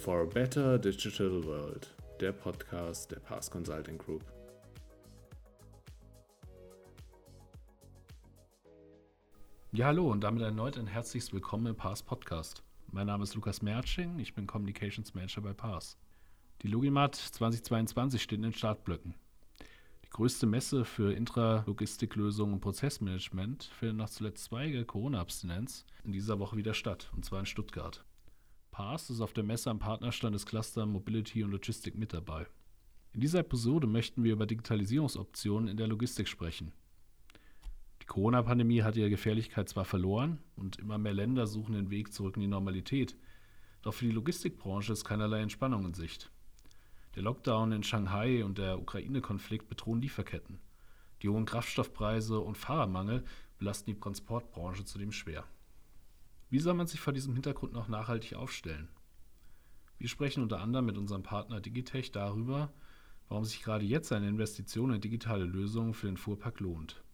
For 0.00 0.22
a 0.22 0.24
Better 0.24 0.78
Digital 0.78 1.44
World, 1.44 1.94
der 2.20 2.32
Podcast 2.32 3.10
der 3.10 3.20
Pass 3.20 3.50
Consulting 3.50 3.98
Group. 3.98 4.24
Ja, 9.72 9.88
hallo 9.88 10.10
und 10.10 10.22
damit 10.22 10.40
erneut 10.40 10.78
ein 10.78 10.86
herzliches 10.86 11.34
Willkommen 11.34 11.66
im 11.66 11.76
Pass 11.76 12.02
Podcast. 12.02 12.62
Mein 12.90 13.08
Name 13.08 13.24
ist 13.24 13.34
Lukas 13.34 13.60
Mertsching, 13.60 14.18
ich 14.18 14.34
bin 14.34 14.46
Communications 14.46 15.12
Manager 15.12 15.42
bei 15.42 15.52
Pass. 15.52 15.98
Die 16.62 16.68
Logimat 16.68 17.14
2022 17.16 18.22
steht 18.22 18.38
in 18.38 18.44
den 18.44 18.54
Startblöcken. 18.54 19.14
Die 20.06 20.10
größte 20.10 20.46
Messe 20.46 20.86
für 20.86 21.12
Intralogistiklösungen 21.12 22.54
und 22.54 22.60
Prozessmanagement 22.60 23.64
findet 23.64 23.98
nach 23.98 24.08
zuletzt 24.08 24.44
zweiger 24.44 24.82
Corona-Abstinenz 24.82 25.84
in 26.04 26.12
dieser 26.12 26.38
Woche 26.38 26.56
wieder 26.56 26.72
statt, 26.72 27.10
und 27.14 27.26
zwar 27.26 27.40
in 27.40 27.46
Stuttgart. 27.46 28.02
Paas 28.80 29.10
ist 29.10 29.20
auf 29.20 29.34
der 29.34 29.44
Messe 29.44 29.68
am 29.68 29.78
Partnerstand 29.78 30.34
des 30.34 30.46
Cluster 30.46 30.86
Mobility 30.86 31.44
und 31.44 31.50
Logistik 31.50 31.98
mit 31.98 32.14
dabei. 32.14 32.46
In 33.12 33.20
dieser 33.20 33.40
Episode 33.40 33.86
möchten 33.86 34.24
wir 34.24 34.32
über 34.32 34.46
Digitalisierungsoptionen 34.46 35.68
in 35.68 35.76
der 35.76 35.86
Logistik 35.86 36.26
sprechen. 36.28 36.72
Die 38.00 38.06
Corona-Pandemie 38.06 38.80
hat 38.82 38.96
ihre 38.96 39.10
Gefährlichkeit 39.10 39.68
zwar 39.68 39.84
verloren 39.84 40.38
und 40.56 40.78
immer 40.78 40.96
mehr 40.96 41.12
Länder 41.12 41.46
suchen 41.46 41.74
den 41.74 41.90
Weg 41.90 42.14
zurück 42.14 42.36
in 42.36 42.40
die 42.40 42.48
Normalität, 42.48 43.18
doch 43.82 43.92
für 43.92 44.06
die 44.06 44.12
Logistikbranche 44.12 44.94
ist 44.94 45.04
keinerlei 45.04 45.42
Entspannung 45.42 45.84
in 45.84 45.92
Sicht. 45.92 46.30
Der 47.16 47.22
Lockdown 47.22 47.72
in 47.72 47.82
Shanghai 47.82 48.42
und 48.42 48.56
der 48.56 48.80
Ukraine-Konflikt 48.80 49.68
bedrohen 49.68 50.00
Lieferketten. 50.00 50.58
Die 51.20 51.28
hohen 51.28 51.44
Kraftstoffpreise 51.44 52.40
und 52.40 52.56
Fahrermangel 52.56 53.24
belasten 53.58 53.92
die 53.92 54.00
Transportbranche 54.00 54.86
zudem 54.86 55.12
schwer. 55.12 55.44
Wie 56.50 56.58
soll 56.58 56.74
man 56.74 56.88
sich 56.88 56.98
vor 56.98 57.12
diesem 57.12 57.34
Hintergrund 57.34 57.72
noch 57.72 57.86
nachhaltig 57.86 58.34
aufstellen? 58.34 58.88
Wir 59.98 60.08
sprechen 60.08 60.42
unter 60.42 60.60
anderem 60.60 60.86
mit 60.86 60.98
unserem 60.98 61.22
Partner 61.22 61.60
Digitech 61.60 62.10
darüber, 62.10 62.72
warum 63.28 63.44
sich 63.44 63.62
gerade 63.62 63.84
jetzt 63.84 64.10
eine 64.10 64.28
Investition 64.28 64.92
in 64.92 65.00
digitale 65.00 65.44
Lösungen 65.44 65.94
für 65.94 66.08
den 66.08 66.16
Fuhrpark 66.16 66.58
lohnt. 66.58 67.04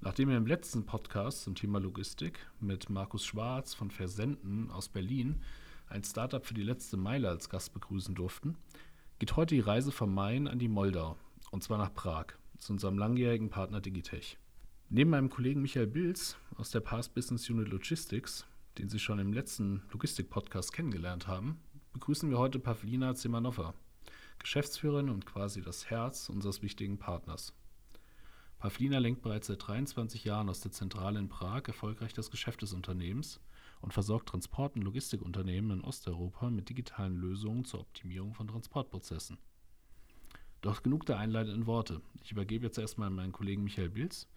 Nachdem 0.00 0.28
wir 0.28 0.36
im 0.36 0.46
letzten 0.46 0.86
Podcast 0.86 1.42
zum 1.42 1.56
Thema 1.56 1.80
Logistik 1.80 2.38
mit 2.60 2.88
Markus 2.88 3.26
Schwarz 3.26 3.74
von 3.74 3.90
Versenden 3.90 4.70
aus 4.70 4.88
Berlin 4.88 5.42
ein 5.88 6.04
Startup 6.04 6.46
für 6.46 6.54
die 6.54 6.62
letzte 6.62 6.96
Meile 6.96 7.28
als 7.28 7.48
Gast 7.48 7.74
begrüßen 7.74 8.14
durften, 8.14 8.56
geht 9.18 9.34
heute 9.34 9.56
die 9.56 9.60
Reise 9.60 9.90
vom 9.90 10.14
Main 10.14 10.46
an 10.46 10.60
die 10.60 10.68
Moldau, 10.68 11.16
und 11.50 11.64
zwar 11.64 11.78
nach 11.78 11.92
Prag, 11.92 12.26
zu 12.58 12.74
unserem 12.74 12.96
langjährigen 12.96 13.50
Partner 13.50 13.80
Digitech. 13.80 14.38
Neben 14.88 15.10
meinem 15.10 15.30
Kollegen 15.30 15.62
Michael 15.62 15.88
Bilz 15.88 16.36
aus 16.58 16.70
der 16.70 16.78
Past 16.78 17.12
Business 17.12 17.50
Unit 17.50 17.66
Logistics, 17.66 18.46
den 18.78 18.88
Sie 18.88 19.00
schon 19.00 19.18
im 19.18 19.32
letzten 19.32 19.82
Logistik-Podcast 19.90 20.72
kennengelernt 20.72 21.26
haben, 21.26 21.58
begrüßen 21.92 22.30
wir 22.30 22.38
heute 22.38 22.60
Pavlina 22.60 23.16
Zimanova, 23.16 23.74
Geschäftsführerin 24.38 25.08
und 25.10 25.26
quasi 25.26 25.60
das 25.60 25.90
Herz 25.90 26.28
unseres 26.28 26.62
wichtigen 26.62 26.98
Partners. 26.98 27.52
Pavlina 28.60 28.98
lenkt 28.98 29.22
bereits 29.22 29.48
seit 29.48 29.66
23 29.66 30.22
Jahren 30.22 30.48
aus 30.48 30.60
der 30.60 30.70
Zentrale 30.70 31.18
in 31.18 31.28
Prag 31.28 31.62
erfolgreich 31.66 32.12
das 32.12 32.30
Geschäft 32.30 32.62
des 32.62 32.72
Unternehmens 32.72 33.40
und 33.80 33.92
versorgt 33.92 34.28
Transport- 34.28 34.76
und 34.76 34.82
Logistikunternehmen 34.82 35.78
in 35.78 35.84
Osteuropa 35.84 36.48
mit 36.48 36.68
digitalen 36.68 37.16
Lösungen 37.16 37.64
zur 37.64 37.80
Optimierung 37.80 38.34
von 38.34 38.46
Transportprozessen. 38.46 39.36
Doch 40.60 40.84
genug 40.84 41.06
der 41.06 41.18
einleitenden 41.18 41.66
Worte. 41.66 42.00
Ich 42.22 42.30
übergebe 42.30 42.66
jetzt 42.66 42.78
erstmal 42.78 43.10
meinen 43.10 43.32
Kollegen 43.32 43.64
Michael 43.64 43.90
Bilz, 43.90 44.28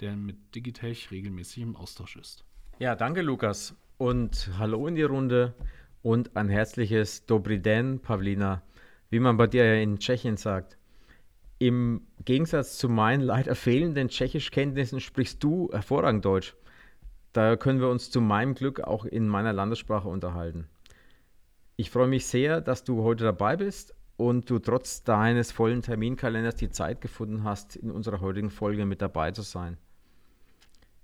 der 0.00 0.16
mit 0.16 0.54
Digitech 0.54 1.10
regelmäßig 1.10 1.62
im 1.62 1.76
Austausch 1.76 2.16
ist. 2.16 2.44
Ja, 2.78 2.94
danke 2.94 3.22
Lukas 3.22 3.74
und 3.98 4.50
hallo 4.58 4.86
in 4.86 4.94
die 4.94 5.02
Runde 5.02 5.54
und 6.02 6.36
ein 6.36 6.48
herzliches 6.48 7.26
Dobry 7.26 7.60
den, 7.60 8.00
Pavlina, 8.00 8.62
wie 9.10 9.20
man 9.20 9.36
bei 9.36 9.46
dir 9.46 9.80
in 9.80 9.98
Tschechien 9.98 10.36
sagt. 10.36 10.76
Im 11.58 12.06
Gegensatz 12.24 12.78
zu 12.78 12.88
meinen 12.88 13.20
leider 13.22 13.54
fehlenden 13.54 14.08
Tschechischkenntnissen 14.08 14.98
sprichst 14.98 15.42
du 15.44 15.70
hervorragend 15.72 16.24
Deutsch. 16.24 16.56
Da 17.32 17.56
können 17.56 17.80
wir 17.80 17.88
uns 17.88 18.10
zu 18.10 18.20
meinem 18.20 18.54
Glück 18.54 18.80
auch 18.80 19.04
in 19.04 19.28
meiner 19.28 19.52
Landessprache 19.52 20.08
unterhalten. 20.08 20.66
Ich 21.76 21.90
freue 21.90 22.08
mich 22.08 22.26
sehr, 22.26 22.60
dass 22.60 22.84
du 22.84 23.02
heute 23.02 23.24
dabei 23.24 23.56
bist 23.56 23.94
und 24.28 24.48
du 24.48 24.60
trotz 24.60 25.02
deines 25.02 25.50
vollen 25.50 25.82
Terminkalenders 25.82 26.54
die 26.54 26.70
Zeit 26.70 27.00
gefunden 27.00 27.42
hast, 27.42 27.74
in 27.74 27.90
unserer 27.90 28.20
heutigen 28.20 28.50
Folge 28.50 28.86
mit 28.86 29.02
dabei 29.02 29.32
zu 29.32 29.42
sein. 29.42 29.78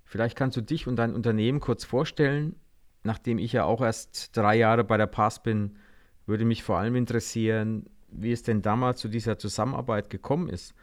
Vielleicht 0.05 0.37
kannst 0.37 0.57
du 0.57 0.61
dich 0.61 0.87
und 0.87 0.97
dein 0.97 1.15
Unternehmen 1.15 1.59
kurz 1.59 1.85
vorstellen. 1.85 2.55
Nachdem 3.03 3.39
ich 3.39 3.53
ja 3.53 3.65
auch 3.65 3.81
erst 3.81 4.37
drei 4.37 4.57
Jahre 4.57 4.85
bei 4.85 4.97
der 4.97 5.07
Pass 5.07 5.43
bin, 5.43 5.77
würde 6.27 6.45
mich 6.45 6.63
vor 6.63 6.79
allem 6.79 6.95
interessieren, 6.95 7.91
wie 8.09 8.31
es 8.31 8.45
denn 8.45 8.63
damals 8.63 9.01
zu 9.01 9.09
dieser 9.09 9.37
Zusammenarbeit 9.37 10.11
gekommen 10.11 10.49
ist. 10.49 10.75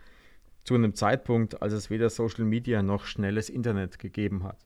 Zu 0.65 0.75
einem 0.75 0.93
Zeitpunkt, 0.93 1.61
als 1.61 1.71
es 1.71 1.89
weder 1.89 2.09
Social 2.09 2.43
Media 2.43 2.83
noch 2.83 3.05
schnelles 3.05 3.49
Internet 3.49 3.97
gegeben 3.97 4.43
hat 4.43 4.65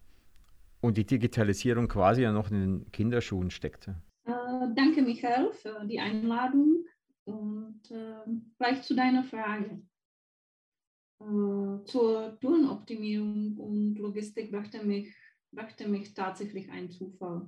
und 0.81 0.97
die 0.97 1.05
Digitalisierung 1.05 1.87
quasi 1.87 2.23
ja 2.23 2.31
noch 2.31 2.49
in 2.49 2.59
den 2.59 2.91
Kinderschuhen 2.91 3.51
steckte. 3.51 3.95
Äh, 4.25 4.31
danke, 4.75 5.03
Michael, 5.03 5.51
für 5.51 5.85
die 5.85 5.99
Einladung 5.99 6.78
und 7.29 7.91
äh, 7.91 8.23
gleich 8.57 8.81
zu 8.81 8.95
deiner 8.95 9.23
Frage. 9.23 9.81
Äh, 11.21 11.83
zur 11.85 12.37
Tourenoptimierung 12.39 13.57
und 13.57 13.95
Logistik 13.95 14.51
brachte 14.51 14.85
mich, 14.85 15.13
brachte 15.51 15.87
mich 15.87 16.13
tatsächlich 16.13 16.69
ein 16.71 16.89
Zufall. 16.89 17.47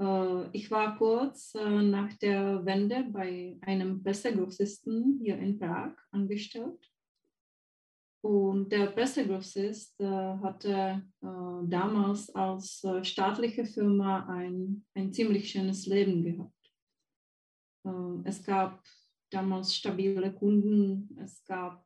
Äh, 0.00 0.50
ich 0.52 0.70
war 0.70 0.96
kurz 0.96 1.54
äh, 1.54 1.82
nach 1.82 2.12
der 2.14 2.64
Wende 2.64 3.04
bei 3.10 3.58
einem 3.62 4.02
Pressegrossisten 4.02 5.20
hier 5.22 5.38
in 5.38 5.58
Prag 5.58 5.94
angestellt 6.10 6.90
und 8.22 8.70
der 8.70 8.86
Pressegrossist 8.86 10.00
äh, 10.00 10.06
hatte 10.06 11.02
äh, 11.22 11.68
damals 11.68 12.34
als 12.34 12.84
staatliche 13.02 13.64
Firma 13.64 14.26
ein, 14.26 14.84
ein 14.94 15.12
ziemlich 15.12 15.50
schönes 15.50 15.86
Leben 15.86 16.24
gehabt. 16.24 16.55
Äh, 17.86 18.28
es 18.28 18.44
gab 18.44 18.82
damals 19.30 19.74
stabile 19.74 20.32
Kunden, 20.32 21.16
es 21.22 21.44
gab 21.44 21.84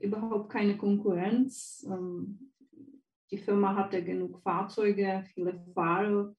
überhaupt 0.00 0.50
keine 0.50 0.76
Konkurrenz. 0.76 1.84
Ähm, 1.88 2.52
die 3.30 3.38
Firma 3.38 3.74
hatte 3.74 4.04
genug 4.04 4.40
Fahrzeuge, 4.42 5.24
viele 5.34 5.60
Fahrer, 5.74 6.34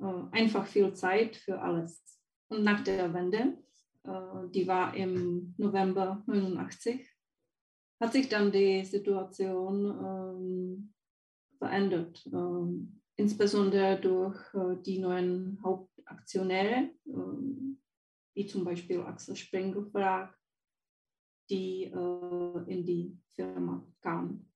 äh, 0.00 0.22
einfach 0.32 0.66
viel 0.66 0.92
Zeit 0.94 1.36
für 1.36 1.60
alles. 1.60 2.02
Und 2.48 2.64
nach 2.64 2.82
der 2.82 3.12
Wende, 3.14 3.58
äh, 4.04 4.48
die 4.50 4.66
war 4.66 4.94
im 4.94 5.54
November 5.56 6.22
89, 6.26 7.08
hat 8.00 8.12
sich 8.12 8.28
dann 8.28 8.50
die 8.50 8.84
Situation 8.84 9.84
ähm, 9.86 10.94
verändert, 11.58 12.26
ähm, 12.32 13.00
insbesondere 13.16 14.00
durch 14.00 14.36
äh, 14.54 14.82
die 14.82 14.98
neuen 14.98 15.60
Hauptaktionäre, 15.62 16.90
ähm, 17.06 17.78
wie 18.34 18.46
zum 18.46 18.64
Beispiel 18.64 19.00
Axel 19.00 19.36
Sprengelverlag, 19.36 20.36
die 21.48 21.84
äh, 21.84 22.72
in 22.72 22.84
die 22.84 23.18
Firma 23.34 23.86
kamen. 24.00 24.50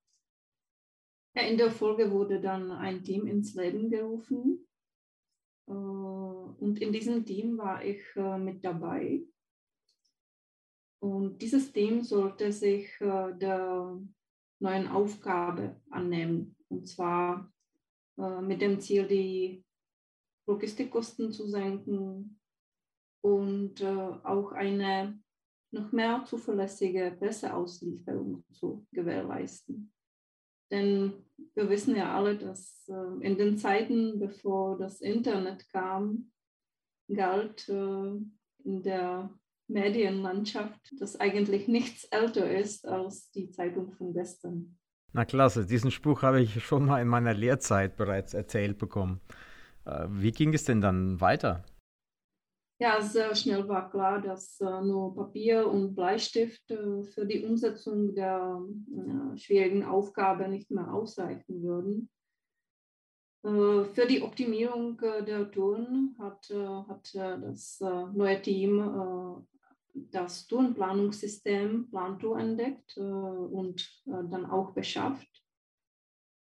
Ja, 1.34 1.42
in 1.42 1.56
der 1.56 1.70
Folge 1.70 2.10
wurde 2.10 2.40
dann 2.40 2.72
ein 2.72 3.04
Team 3.04 3.26
ins 3.26 3.54
Leben 3.54 3.90
gerufen 3.90 4.66
äh, 5.66 5.72
und 5.72 6.78
in 6.80 6.92
diesem 6.92 7.24
Team 7.24 7.58
war 7.58 7.84
ich 7.84 8.02
äh, 8.16 8.38
mit 8.38 8.64
dabei. 8.64 9.24
Und 11.00 11.40
dieses 11.40 11.72
Team 11.72 12.02
sollte 12.02 12.50
sich 12.50 13.00
äh, 13.00 13.32
der 13.38 14.00
neuen 14.58 14.88
Aufgabe 14.88 15.80
annehmen, 15.90 16.56
und 16.68 16.88
zwar 16.88 17.52
äh, 18.16 18.40
mit 18.40 18.60
dem 18.60 18.80
Ziel, 18.80 19.06
die 19.06 19.64
Logistikkosten 20.46 21.30
zu 21.30 21.46
senken 21.46 22.37
und 23.20 23.80
äh, 23.80 23.86
auch 23.86 24.52
eine 24.52 25.18
noch 25.70 25.92
mehr 25.92 26.24
zuverlässige 26.24 27.14
Presseauslieferung 27.18 28.44
zu 28.52 28.86
gewährleisten. 28.92 29.92
Denn 30.70 31.12
wir 31.54 31.68
wissen 31.68 31.96
ja 31.96 32.16
alle, 32.16 32.36
dass 32.36 32.88
äh, 32.88 33.26
in 33.26 33.36
den 33.36 33.58
Zeiten, 33.58 34.18
bevor 34.18 34.78
das 34.78 35.00
Internet 35.00 35.68
kam, 35.70 36.30
galt 37.08 37.68
äh, 37.68 37.72
in 38.64 38.82
der 38.82 39.30
Medienlandschaft, 39.68 40.94
das 40.98 41.20
eigentlich 41.20 41.68
nichts 41.68 42.04
älter 42.04 42.50
ist 42.50 42.86
als 42.86 43.30
die 43.32 43.50
Zeitung 43.50 43.92
von 43.92 44.14
gestern. 44.14 44.78
Na 45.12 45.24
klasse, 45.24 45.66
diesen 45.66 45.90
Spruch 45.90 46.22
habe 46.22 46.40
ich 46.40 46.64
schon 46.64 46.86
mal 46.86 47.00
in 47.00 47.08
meiner 47.08 47.34
Lehrzeit 47.34 47.96
bereits 47.96 48.34
erzählt 48.34 48.78
bekommen. 48.78 49.20
Wie 50.08 50.32
ging 50.32 50.52
es 50.52 50.64
denn 50.64 50.82
dann 50.82 51.20
weiter? 51.20 51.64
Ja, 52.80 53.00
sehr 53.00 53.34
schnell 53.34 53.66
war 53.66 53.90
klar, 53.90 54.22
dass 54.22 54.60
äh, 54.60 54.80
nur 54.82 55.12
Papier 55.12 55.68
und 55.68 55.96
Bleistift 55.96 56.70
äh, 56.70 57.02
für 57.02 57.26
die 57.26 57.44
Umsetzung 57.44 58.14
der 58.14 58.62
äh, 58.62 59.36
schwierigen 59.36 59.84
Aufgabe 59.84 60.46
nicht 60.46 60.70
mehr 60.70 60.92
ausreichen 60.92 61.62
würden. 61.62 62.10
Für 63.40 64.04
die 64.06 64.20
Optimierung 64.22 64.98
der 64.98 65.48
Touren 65.52 66.16
hat, 66.18 66.50
hat 66.50 67.14
das 67.14 67.78
neue 67.80 68.42
Team 68.42 69.46
das 69.94 70.48
Tourenplanungssystem 70.48 71.88
Plantour 71.88 72.40
entdeckt 72.40 72.98
und 72.98 74.02
dann 74.04 74.44
auch 74.44 74.72
beschafft. 74.72 75.30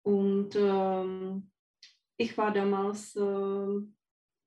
Und 0.03 0.57
ähm, 0.57 1.51
ich 2.17 2.37
war 2.39 2.53
damals 2.55 3.15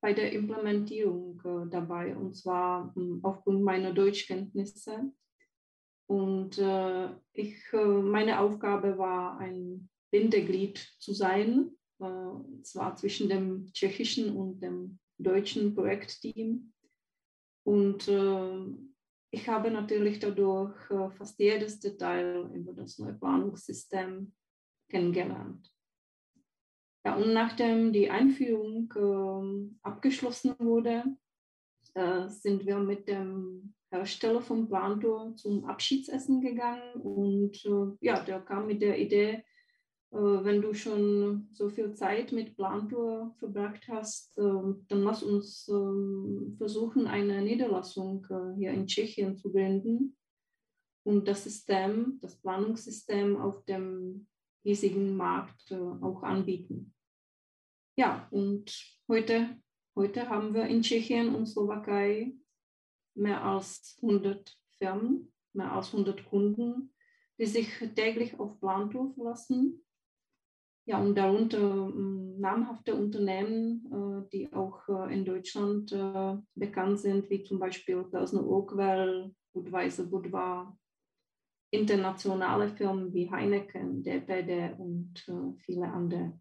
bei 0.01 0.13
der 0.13 0.33
Implementierung 0.33 1.41
dabei 1.69 2.15
und 2.15 2.35
zwar 2.35 2.93
hm, 2.95 3.19
aufgrund 3.23 3.63
meiner 3.63 3.93
Deutschkenntnisse. 3.93 5.11
Und 6.07 6.61
ich, 7.31 7.55
meine 7.71 8.39
Aufgabe 8.41 8.97
war, 8.97 9.37
ein 9.37 9.89
Bindeglied 10.11 10.77
zu 10.99 11.13
sein 11.13 11.71
äh, 12.01 12.63
zwar 12.63 12.95
zwischen 12.95 13.29
dem 13.29 13.71
tschechischen 13.73 14.35
und 14.35 14.59
dem 14.61 14.99
deutschen 15.19 15.75
Projektteam. 15.75 16.73
Und 17.63 18.07
äh, 18.07 18.65
ich 19.29 19.47
habe 19.47 19.69
natürlich 19.69 20.17
dadurch 20.17 20.75
äh, 20.89 21.11
fast 21.11 21.39
jedes 21.39 21.79
Detail 21.79 22.49
über 22.55 22.73
das 22.73 22.97
neue 22.97 23.13
Planungssystem 23.13 24.33
kennengelernt. 24.89 25.71
Ja, 27.03 27.15
und 27.15 27.33
nachdem 27.33 27.93
die 27.93 28.09
Einführung 28.09 28.93
äh, 28.95 29.77
abgeschlossen 29.81 30.55
wurde, 30.59 31.03
äh, 31.95 32.27
sind 32.29 32.65
wir 32.65 32.77
mit 32.77 33.07
dem 33.07 33.73
Hersteller 33.89 34.41
vom 34.41 34.67
Plantor 34.67 35.35
zum 35.35 35.65
Abschiedsessen 35.65 36.41
gegangen 36.41 36.93
und 37.01 37.65
äh, 37.65 38.05
ja, 38.05 38.23
der 38.23 38.39
kam 38.41 38.67
mit 38.67 38.81
der 38.81 38.99
Idee, 38.99 39.43
äh, 40.11 40.17
wenn 40.17 40.61
du 40.61 40.73
schon 40.73 41.47
so 41.51 41.69
viel 41.69 41.93
Zeit 41.93 42.31
mit 42.31 42.55
Plantour 42.55 43.33
verbracht 43.39 43.87
hast, 43.87 44.37
ähm, 44.37 44.85
dann 44.87 45.03
lass 45.03 45.23
uns 45.23 45.67
ähm, 45.69 46.55
versuchen, 46.57 47.07
eine 47.07 47.41
Niederlassung 47.41 48.25
äh, 48.29 48.57
hier 48.57 48.71
in 48.71 48.87
Tschechien 48.87 49.37
zu 49.37 49.51
gründen. 49.51 50.15
Und 51.03 51.27
das 51.27 51.45
System, 51.45 52.19
das 52.21 52.35
Planungssystem 52.35 53.37
auf 53.37 53.63
dem 53.65 54.27
hiesigen 54.63 55.15
Markt 55.15 55.71
äh, 55.71 55.75
auch 55.75 56.23
anbieten. 56.23 56.93
Ja, 57.97 58.27
und 58.31 58.71
heute, 59.07 59.57
heute 59.95 60.29
haben 60.29 60.53
wir 60.53 60.65
in 60.65 60.81
Tschechien 60.81 61.35
und 61.35 61.47
Slowakei 61.47 62.33
mehr 63.15 63.43
als 63.43 63.97
100 64.01 64.57
Firmen, 64.77 65.33
mehr 65.53 65.71
als 65.73 65.87
100 65.93 66.25
Kunden, 66.25 66.93
die 67.37 67.45
sich 67.45 67.67
täglich 67.95 68.39
auf 68.39 68.59
Plantour 68.59 69.13
verlassen 69.13 69.83
ja, 70.85 70.99
und 70.99 71.15
darunter 71.15 71.59
ähm, 71.59 72.39
namhafte 72.39 72.95
Unternehmen, 72.95 73.85
äh, 73.91 74.29
die 74.31 74.51
auch 74.51 74.87
äh, 74.89 75.13
in 75.13 75.25
Deutschland 75.25 75.95
bekannt 76.55 76.99
sind, 76.99 77.29
wie 77.29 77.43
zum 77.43 77.59
Beispiel 77.59 78.03
Persner 78.03 78.45
Oakwell, 78.45 79.33
Budweiser 79.53 80.05
Budvar, 80.05 80.77
internationale 81.71 82.69
Firmen 82.69 83.13
wie 83.13 83.31
Heineken, 83.31 84.03
DPD 84.03 84.75
und 84.77 85.13
viele 85.65 85.87
andere. 85.87 86.33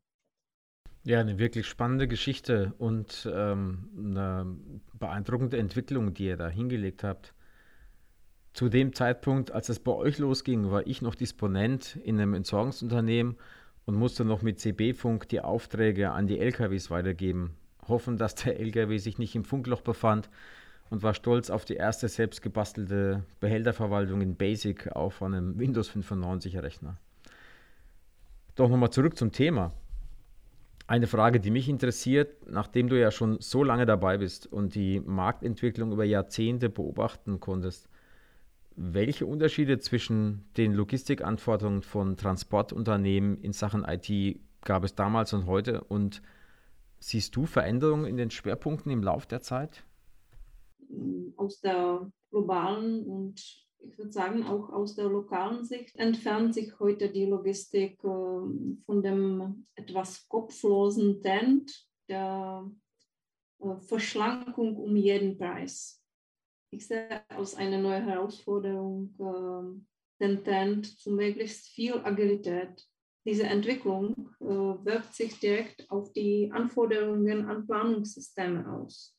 Ja, 1.02 1.20
eine 1.20 1.38
wirklich 1.38 1.66
spannende 1.66 2.06
Geschichte 2.08 2.74
und 2.76 3.28
ähm, 3.32 3.88
eine 3.96 4.58
beeindruckende 4.92 5.56
Entwicklung, 5.56 6.12
die 6.12 6.26
ihr 6.26 6.36
da 6.36 6.48
hingelegt 6.48 7.04
habt. 7.04 7.32
Zu 8.52 8.68
dem 8.68 8.92
Zeitpunkt, 8.92 9.52
als 9.52 9.68
es 9.70 9.78
bei 9.78 9.92
euch 9.92 10.18
losging, 10.18 10.70
war 10.70 10.86
ich 10.86 11.00
noch 11.00 11.14
Disponent 11.14 11.96
in 12.02 12.20
einem 12.20 12.34
Entsorgungsunternehmen 12.34 13.36
und 13.86 13.94
musste 13.94 14.24
noch 14.24 14.42
mit 14.42 14.60
CB-Funk 14.60 15.28
die 15.28 15.40
Aufträge 15.40 16.10
an 16.10 16.26
die 16.26 16.38
LKWs 16.38 16.90
weitergeben, 16.90 17.54
hoffen, 17.88 18.18
dass 18.18 18.34
der 18.34 18.60
LKW 18.60 18.98
sich 18.98 19.18
nicht 19.18 19.34
im 19.34 19.44
Funkloch 19.44 19.80
befand 19.80 20.28
und 20.90 21.02
war 21.02 21.14
stolz 21.14 21.50
auf 21.50 21.64
die 21.64 21.76
erste 21.76 22.08
selbstgebastelte 22.08 23.24
Behälterverwaltung 23.38 24.20
in 24.20 24.34
Basic 24.34 24.88
auf 24.92 25.22
einem 25.22 25.58
Windows 25.58 25.88
95 25.88 26.58
Rechner. 26.58 26.98
Doch 28.56 28.68
nochmal 28.68 28.90
zurück 28.90 29.16
zum 29.16 29.32
Thema. 29.32 29.72
Eine 30.88 31.06
Frage, 31.06 31.38
die 31.38 31.52
mich 31.52 31.68
interessiert, 31.68 32.50
nachdem 32.50 32.88
du 32.88 32.98
ja 33.00 33.12
schon 33.12 33.40
so 33.40 33.62
lange 33.62 33.86
dabei 33.86 34.18
bist 34.18 34.48
und 34.48 34.74
die 34.74 34.98
Marktentwicklung 34.98 35.92
über 35.92 36.04
Jahrzehnte 36.04 36.68
beobachten 36.68 37.38
konntest, 37.38 37.88
welche 38.74 39.26
Unterschiede 39.26 39.78
zwischen 39.78 40.44
den 40.56 40.74
Logistikanforderungen 40.74 41.82
von 41.82 42.16
Transportunternehmen 42.16 43.40
in 43.40 43.52
Sachen 43.52 43.84
IT 43.84 44.40
gab 44.62 44.84
es 44.84 44.94
damals 44.94 45.32
und 45.32 45.46
heute? 45.46 45.82
Und 45.82 46.22
siehst 46.98 47.36
du 47.36 47.46
Veränderungen 47.46 48.06
in 48.06 48.16
den 48.16 48.30
Schwerpunkten 48.30 48.90
im 48.90 49.02
Lauf 49.02 49.26
der 49.26 49.42
Zeit? 49.42 49.84
Aus 51.36 51.60
der 51.60 52.10
globalen 52.30 53.04
und 53.06 53.40
ich 53.82 53.96
würde 53.96 54.12
sagen 54.12 54.42
auch 54.44 54.68
aus 54.70 54.94
der 54.94 55.08
lokalen 55.08 55.64
Sicht 55.64 55.96
entfernt 55.96 56.54
sich 56.54 56.78
heute 56.78 57.08
die 57.08 57.24
Logistik 57.24 57.98
äh, 58.04 58.06
von 58.84 59.02
dem 59.02 59.66
etwas 59.74 60.28
kopflosen 60.28 61.22
Trend 61.22 61.88
der 62.08 62.70
äh, 63.60 63.76
Verschlankung 63.80 64.76
um 64.76 64.96
jeden 64.96 65.38
Preis 65.38 66.00
ich 66.70 66.86
sehe 66.86 67.28
als 67.28 67.56
eine 67.56 67.80
neue 67.82 68.04
Herausforderung 68.04 69.14
äh, 69.18 70.24
den 70.24 70.44
Trend 70.44 70.86
zu 70.86 71.10
möglichst 71.12 71.68
viel 71.68 71.94
Agilität. 72.04 72.86
Diese 73.26 73.44
Entwicklung 73.44 74.30
äh, 74.40 74.44
wirkt 74.44 75.14
sich 75.14 75.38
direkt 75.40 75.90
auf 75.90 76.12
die 76.12 76.50
Anforderungen 76.52 77.46
an 77.46 77.66
Planungssysteme 77.66 78.70
aus. 78.72 79.16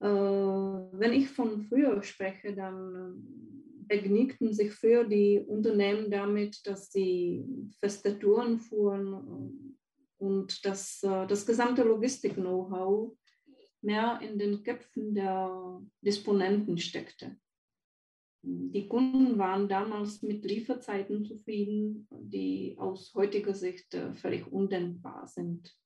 Äh, 0.00 0.06
wenn 0.06 1.12
ich 1.12 1.28
von 1.28 1.62
früher 1.62 2.02
spreche, 2.02 2.54
dann 2.54 3.22
begnügten 3.88 4.52
sich 4.52 4.72
früher 4.72 5.04
die 5.04 5.40
Unternehmen 5.40 6.10
damit, 6.10 6.66
dass 6.66 6.90
sie 6.90 7.44
feste 7.80 8.18
Touren 8.18 8.58
fuhren 8.58 9.14
äh, 9.14 10.24
und 10.24 10.64
dass 10.64 11.02
äh, 11.02 11.26
das 11.26 11.46
gesamte 11.46 11.82
Logistik-Know-how 11.82 13.16
mehr 13.80 14.20
in 14.22 14.38
den 14.38 14.62
Köpfen 14.62 15.14
der 15.14 15.80
Disponenten 16.00 16.76
steckte. 16.78 17.36
Die 18.42 18.86
Kunden 18.88 19.38
waren 19.38 19.68
damals 19.68 20.22
mit 20.22 20.44
Lieferzeiten 20.44 21.24
zufrieden, 21.24 22.06
die 22.10 22.76
aus 22.78 23.12
heutiger 23.14 23.54
Sicht 23.54 23.96
völlig 24.14 24.46
undenkbar 24.52 25.26
sind. 25.26 25.76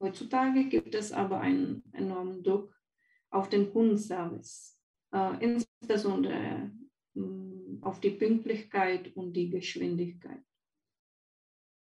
Heutzutage 0.00 0.68
gibt 0.68 0.94
es 0.94 1.12
aber 1.12 1.40
einen 1.40 1.82
enormen 1.92 2.42
Druck 2.42 2.74
auf 3.30 3.48
den 3.48 3.72
Kundenservice, 3.72 4.78
äh, 5.12 5.42
insbesondere 5.42 6.70
äh, 7.14 7.20
auf 7.80 8.00
die 8.00 8.10
Pünktlichkeit 8.10 9.14
und 9.16 9.32
die 9.32 9.50
Geschwindigkeit. 9.50 10.42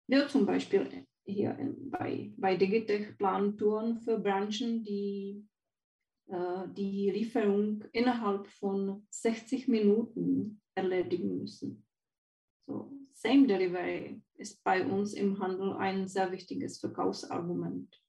Wir 0.08 0.26
zum 0.28 0.44
Beispiel 0.44 1.06
hier 1.24 1.56
bei, 1.90 2.32
bei 2.36 2.56
Digitech 2.56 3.16
planen 3.16 3.56
Touren 3.56 4.00
für 4.00 4.18
Branchen, 4.18 4.82
die 4.82 5.46
äh, 6.30 6.68
die 6.76 7.10
Lieferung 7.10 7.84
innerhalb 7.92 8.46
von 8.46 9.06
60 9.10 9.68
Minuten 9.68 10.60
erledigen 10.74 11.38
müssen. 11.38 11.84
So, 12.66 12.92
Same 13.22 13.46
Delivery 13.46 14.22
ist 14.34 14.64
bei 14.64 14.84
uns 14.84 15.12
im 15.12 15.38
Handel 15.38 15.74
ein 15.74 16.08
sehr 16.08 16.32
wichtiges 16.32 16.78
Verkaufsargument. 16.78 18.02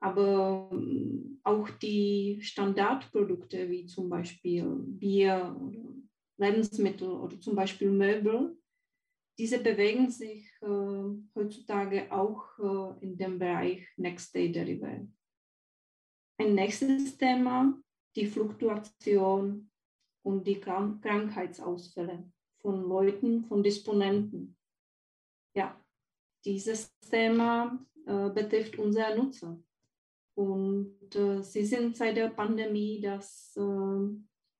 Aber 0.00 0.70
ähm, 0.72 1.40
auch 1.44 1.68
die 1.68 2.38
Standardprodukte 2.40 3.68
wie 3.68 3.86
zum 3.86 4.08
Beispiel 4.08 4.64
Bier 4.64 5.54
oder 5.60 5.94
Lebensmittel 6.38 7.08
oder 7.08 7.38
zum 7.38 7.54
Beispiel 7.54 7.90
Möbel 7.90 8.56
diese 9.38 9.58
bewegen 9.58 10.10
sich 10.10 10.50
äh, 10.60 10.66
heutzutage 11.34 12.10
auch 12.12 12.44
äh, 12.58 13.04
in 13.04 13.16
dem 13.16 13.38
Bereich 13.38 13.86
Next 13.96 14.34
Day 14.34 14.52
Delivery. 14.52 15.08
Ein 16.38 16.54
nächstes 16.54 17.16
Thema, 17.16 17.78
die 18.14 18.26
Fluktuation 18.26 19.70
und 20.24 20.46
die 20.46 20.60
Krank 20.60 21.02
Krankheitsausfälle 21.02 22.30
von 22.62 22.82
Leuten, 22.88 23.44
von 23.44 23.62
Disponenten. 23.62 24.56
Ja, 25.54 25.78
dieses 26.44 26.96
Thema 27.10 27.78
äh, 28.06 28.30
betrifft 28.30 28.78
unsere 28.78 29.16
Nutzer. 29.16 29.60
Und 30.34 31.14
äh, 31.14 31.42
sie 31.42 31.64
sind 31.64 31.96
seit 31.96 32.16
der 32.16 32.30
Pandemie 32.30 33.00
das 33.00 33.54
äh, 33.56 34.08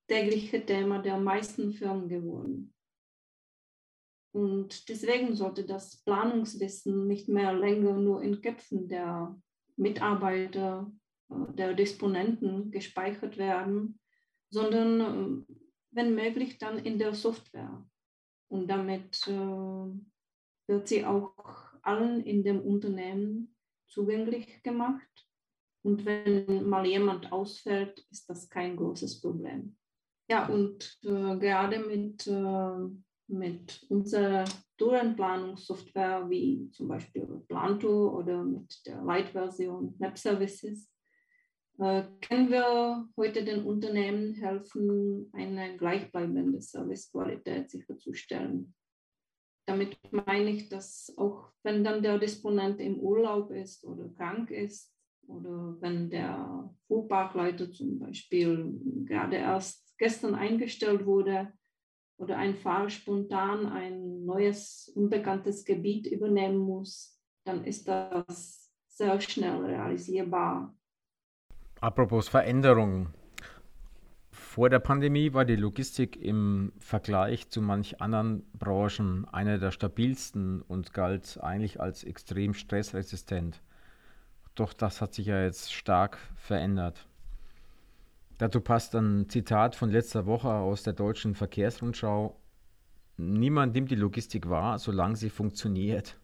tägliche 0.07 0.65
Thema 0.65 0.99
der 0.99 1.19
meisten 1.19 1.73
Firmen 1.73 2.09
geworden. 2.09 2.75
Und 4.35 4.89
deswegen 4.89 5.35
sollte 5.35 5.65
das 5.65 6.03
Planungswissen 6.05 7.07
nicht 7.07 7.29
mehr 7.29 7.53
länger 7.53 7.95
nur 7.95 8.23
in 8.23 8.41
Köpfen 8.41 8.89
der 8.89 9.39
Mitarbeiter, 9.77 10.91
äh, 11.31 11.55
der 11.55 11.75
Disponenten 11.75 12.71
gespeichert 12.71 13.39
werden, 13.39 13.99
sondern 14.51 15.01
äh, 15.01 15.55
wenn 15.91 16.15
möglich 16.15 16.59
dann 16.59 16.79
in 16.79 16.99
der 16.99 17.15
Software. 17.15 17.85
Und 18.53 18.69
damit 18.69 19.27
äh, 19.29 19.33
wird 20.69 20.87
sie 20.87 21.07
auch 21.07 21.33
allen 21.81 22.21
in 22.21 22.45
dem 22.45 22.61
Unternehmen 22.61 23.57
zugänglich 23.89 24.63
gemacht. 24.63 25.09
Und 25.83 26.05
wenn 26.05 26.69
mal 26.69 26.85
jemand 26.85 27.33
ausfällt, 27.33 28.07
ist 28.11 28.29
das 28.29 28.51
kein 28.51 28.77
großes 28.77 29.23
Problem. 29.23 29.75
Ja, 30.31 30.49
und 30.49 30.99
äh, 31.03 31.39
gerade 31.39 31.79
mit, 31.79 32.27
äh, 32.27 32.89
mit 33.29 33.87
unserer 33.89 34.45
Tourenplanungssoftware 34.77 36.29
wie 36.29 36.71
zum 36.73 36.89
Beispiel 36.89 37.27
Plantour 37.49 38.15
oder 38.19 38.45
mit 38.45 38.85
der 38.85 39.03
Light-Version 39.03 39.95
Web 39.99 40.19
Services 40.19 40.92
können 41.79 42.51
wir 42.51 43.09
heute 43.17 43.45
den 43.45 43.65
Unternehmen 43.65 44.35
helfen, 44.35 45.31
eine 45.33 45.77
gleichbleibende 45.77 46.61
Servicequalität 46.61 47.71
sicherzustellen. 47.71 48.75
Damit 49.67 49.97
meine 50.11 50.51
ich, 50.51 50.69
dass 50.69 51.13
auch 51.17 51.51
wenn 51.63 51.85
dann 51.85 52.03
der 52.03 52.19
Disponent 52.19 52.81
im 52.81 52.99
Urlaub 52.99 53.51
ist 53.51 53.85
oder 53.85 54.09
krank 54.11 54.51
ist 54.51 54.93
oder 55.29 55.77
wenn 55.81 56.11
der 56.11 56.75
Fuhrparkleiter 56.89 57.71
zum 57.71 57.99
Beispiel 57.99 58.79
gerade 59.05 59.37
erst 59.37 59.97
gestern 59.99 60.35
eingestellt 60.35 61.07
wurde 61.07 61.53
oder 62.19 62.37
ein 62.37 62.57
Fahrer 62.57 62.91
spontan 62.91 63.67
ein 63.67 64.25
neues, 64.25 64.93
unbekanntes 64.95 65.65
Gebiet 65.65 66.07
übernehmen 66.07 66.59
muss, 66.59 67.19
dann 67.45 67.65
ist 67.65 67.87
das 67.87 68.73
sehr 68.89 69.21
schnell 69.21 69.65
realisierbar 69.65 70.77
Apropos 71.83 72.29
Veränderungen. 72.29 73.09
Vor 74.31 74.71
der 74.71 74.79
Pandemie 74.79 75.33
war 75.33 75.45
die 75.45 75.57
Logistik 75.57 76.17
im 76.17 76.73
Vergleich 76.79 77.49
zu 77.49 77.61
manch 77.61 78.01
anderen 78.01 78.45
Branchen 78.57 79.27
eine 79.33 79.59
der 79.59 79.73
stabilsten 79.73 80.63
und 80.63 80.93
galt 80.93 81.41
eigentlich 81.43 81.81
als 81.81 82.05
extrem 82.05 82.55
stressresistent. 82.55 83.61
Doch 84.55 84.75
das 84.75 85.01
hat 85.01 85.13
sich 85.13 85.27
ja 85.27 85.43
jetzt 85.43 85.73
stark 85.73 86.19
verändert. 86.37 87.09
Dazu 88.39 88.61
passt 88.61 88.95
ein 88.95 89.29
Zitat 89.29 89.75
von 89.75 89.91
letzter 89.91 90.25
Woche 90.25 90.51
aus 90.51 90.85
der 90.85 90.93
deutschen 90.93 91.35
Verkehrsrundschau. 91.35 92.39
Niemand 93.17 93.75
nimmt 93.75 93.91
die 93.91 93.97
Logistik 93.97 94.49
wahr, 94.49 94.79
solange 94.79 95.17
sie 95.17 95.31
funktioniert 95.31 96.17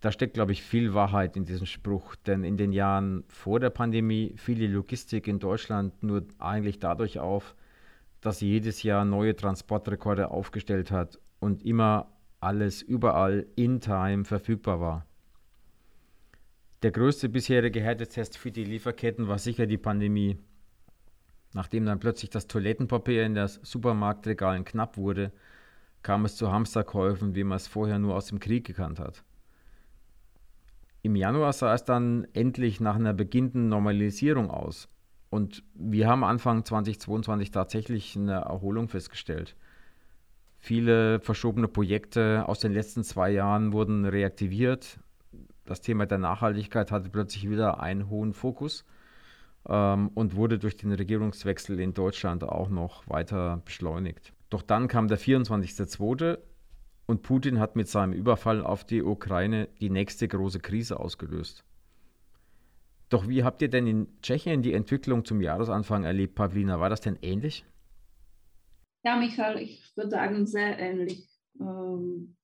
da 0.00 0.10
steckt, 0.10 0.34
glaube 0.34 0.52
ich, 0.52 0.62
viel 0.62 0.94
Wahrheit 0.94 1.36
in 1.36 1.44
diesem 1.44 1.66
Spruch, 1.66 2.16
denn 2.16 2.42
in 2.42 2.56
den 2.56 2.72
Jahren 2.72 3.24
vor 3.28 3.60
der 3.60 3.70
Pandemie 3.70 4.32
fiel 4.36 4.56
die 4.56 4.66
Logistik 4.66 5.28
in 5.28 5.38
Deutschland 5.38 6.02
nur 6.02 6.24
eigentlich 6.38 6.78
dadurch 6.78 7.18
auf, 7.18 7.54
dass 8.22 8.38
sie 8.38 8.48
jedes 8.48 8.82
Jahr 8.82 9.04
neue 9.04 9.36
Transportrekorde 9.36 10.30
aufgestellt 10.30 10.90
hat 10.90 11.18
und 11.38 11.64
immer 11.64 12.12
alles 12.40 12.80
überall 12.80 13.46
in 13.56 13.80
Time 13.80 14.24
verfügbar 14.24 14.80
war. 14.80 15.06
Der 16.82 16.92
größte 16.92 17.28
bisherige 17.28 17.82
Härtetest 17.82 18.38
für 18.38 18.50
die 18.50 18.64
Lieferketten 18.64 19.28
war 19.28 19.38
sicher 19.38 19.66
die 19.66 19.76
Pandemie. 19.76 20.38
Nachdem 21.52 21.84
dann 21.84 22.00
plötzlich 22.00 22.30
das 22.30 22.46
Toilettenpapier 22.46 23.26
in 23.26 23.34
den 23.34 23.48
Supermarktregalen 23.48 24.64
knapp 24.64 24.96
wurde, 24.96 25.30
kam 26.02 26.24
es 26.24 26.36
zu 26.36 26.50
Hamsterkäufen, 26.50 27.34
wie 27.34 27.44
man 27.44 27.56
es 27.56 27.66
vorher 27.66 27.98
nur 27.98 28.14
aus 28.14 28.26
dem 28.26 28.40
Krieg 28.40 28.66
gekannt 28.66 28.98
hat. 28.98 29.22
Im 31.02 31.16
Januar 31.16 31.52
sah 31.52 31.74
es 31.74 31.84
dann 31.84 32.26
endlich 32.34 32.80
nach 32.80 32.96
einer 32.96 33.14
beginnenden 33.14 33.68
Normalisierung 33.68 34.50
aus. 34.50 34.88
Und 35.30 35.62
wir 35.74 36.08
haben 36.08 36.24
Anfang 36.24 36.64
2022 36.64 37.50
tatsächlich 37.50 38.16
eine 38.16 38.40
Erholung 38.40 38.88
festgestellt. 38.88 39.56
Viele 40.58 41.20
verschobene 41.20 41.68
Projekte 41.68 42.44
aus 42.46 42.58
den 42.58 42.72
letzten 42.72 43.02
zwei 43.02 43.30
Jahren 43.30 43.72
wurden 43.72 44.04
reaktiviert. 44.04 44.98
Das 45.64 45.80
Thema 45.80 46.04
der 46.04 46.18
Nachhaltigkeit 46.18 46.90
hatte 46.90 47.08
plötzlich 47.08 47.48
wieder 47.48 47.80
einen 47.80 48.10
hohen 48.10 48.34
Fokus 48.34 48.84
ähm, 49.68 50.10
und 50.14 50.34
wurde 50.36 50.58
durch 50.58 50.76
den 50.76 50.92
Regierungswechsel 50.92 51.80
in 51.80 51.94
Deutschland 51.94 52.44
auch 52.44 52.68
noch 52.68 53.08
weiter 53.08 53.62
beschleunigt. 53.64 54.34
Doch 54.50 54.62
dann 54.62 54.88
kam 54.88 55.08
der 55.08 55.18
24.02 55.18 56.38
und 57.10 57.22
Putin 57.22 57.58
hat 57.58 57.74
mit 57.74 57.88
seinem 57.88 58.12
Überfall 58.12 58.64
auf 58.64 58.84
die 58.84 59.02
Ukraine 59.02 59.68
die 59.80 59.90
nächste 59.90 60.28
große 60.28 60.60
Krise 60.60 61.00
ausgelöst. 61.00 61.64
Doch 63.08 63.28
wie 63.28 63.42
habt 63.42 63.60
ihr 63.62 63.68
denn 63.68 63.88
in 63.88 64.06
Tschechien 64.22 64.62
die 64.62 64.72
Entwicklung 64.72 65.24
zum 65.24 65.40
Jahresanfang 65.40 66.04
erlebt, 66.04 66.36
Pavlina? 66.36 66.78
War 66.78 66.88
das 66.88 67.00
denn 67.00 67.18
ähnlich? 67.20 67.64
Ja, 69.04 69.16
Michael, 69.16 69.58
ich 69.58 69.96
würde 69.96 70.10
sagen, 70.10 70.46
sehr 70.46 70.78
ähnlich. 70.78 71.28
Ähm, 71.58 72.36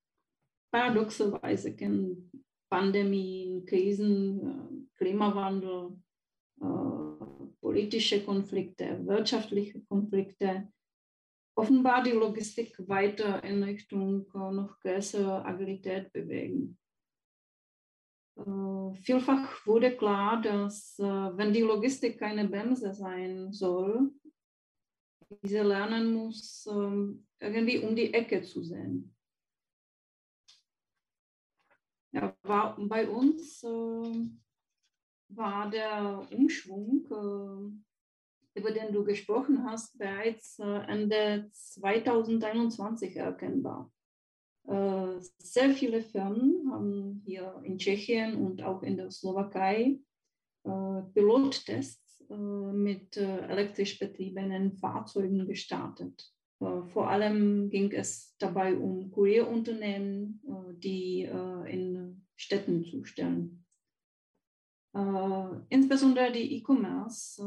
paradoxerweise 0.73 1.77
kennen 1.77 2.33
Pandemien, 2.69 3.65
Krisen, 3.67 4.41
äh, 4.41 4.99
Klimawandel, 4.99 5.97
äh, 6.61 7.47
politische 7.61 8.25
Konflikte, 8.25 9.07
wirtschaftliche 9.07 9.81
Konflikte 9.83 10.67
offenbar 11.57 12.03
die 12.03 12.13
Logistik 12.13 12.77
weiter 12.87 13.43
in 13.43 13.63
Richtung 13.63 14.27
äh, 14.35 14.53
noch 14.53 14.79
größere 14.81 15.45
Agilität 15.45 16.13
bewegen. 16.13 16.79
Äh, 18.37 18.95
vielfach 19.03 19.67
wurde 19.67 19.97
klar, 19.97 20.41
dass 20.43 20.99
äh, 20.99 21.03
wenn 21.03 21.53
die 21.53 21.63
Logistik 21.63 22.19
keine 22.19 22.47
Bremse 22.47 22.93
sein 22.93 23.53
soll, 23.53 24.13
diese 25.43 25.63
lernen 25.63 26.13
muss, 26.13 26.67
ähm, 26.71 27.27
irgendwie 27.41 27.79
um 27.79 27.97
die 27.97 28.13
Ecke 28.13 28.43
zu 28.43 28.63
sehen. 28.63 29.17
Ja, 32.13 32.37
war, 32.43 32.77
bei 32.79 33.09
uns 33.09 33.63
war 35.29 35.69
der 35.71 36.27
Umschwung 36.31 37.05
über 38.57 38.71
den 38.71 38.93
du 38.93 39.05
gesprochen 39.05 39.65
hast, 39.65 39.99
bereits 39.99 40.59
äh, 40.59 40.65
Ende 40.89 41.49
2021 41.53 43.17
erkennbar. 43.17 43.93
Äh, 44.67 45.21
sehr 45.39 45.71
viele 45.71 46.03
Firmen 46.03 46.71
haben 46.73 47.23
hier 47.25 47.61
in 47.65 47.79
Tschechien 47.79 48.35
und 48.35 48.63
auch 48.63 48.83
in 48.83 48.97
der 48.97 49.11
Slowakei 49.11 50.01
äh, 50.65 51.03
Pilottests 51.15 52.05
mit 52.29 53.17
elektrisch 53.17 54.01
betriebenen 54.01 54.73
Fahrzeugen 54.73 55.47
gestartet. 55.47 56.29
Vor 56.59 57.09
allem 57.09 57.71
ging 57.71 57.93
es 57.93 58.35
dabei 58.41 58.77
um 58.77 59.13
Kurierunternehmen, 59.13 60.41
die 60.79 61.23
in 61.23 62.27
Städten 62.35 62.85
zustellen. 62.85 63.65
Insbesondere 65.69 66.33
die 66.33 66.57
E-Commerce 66.57 67.41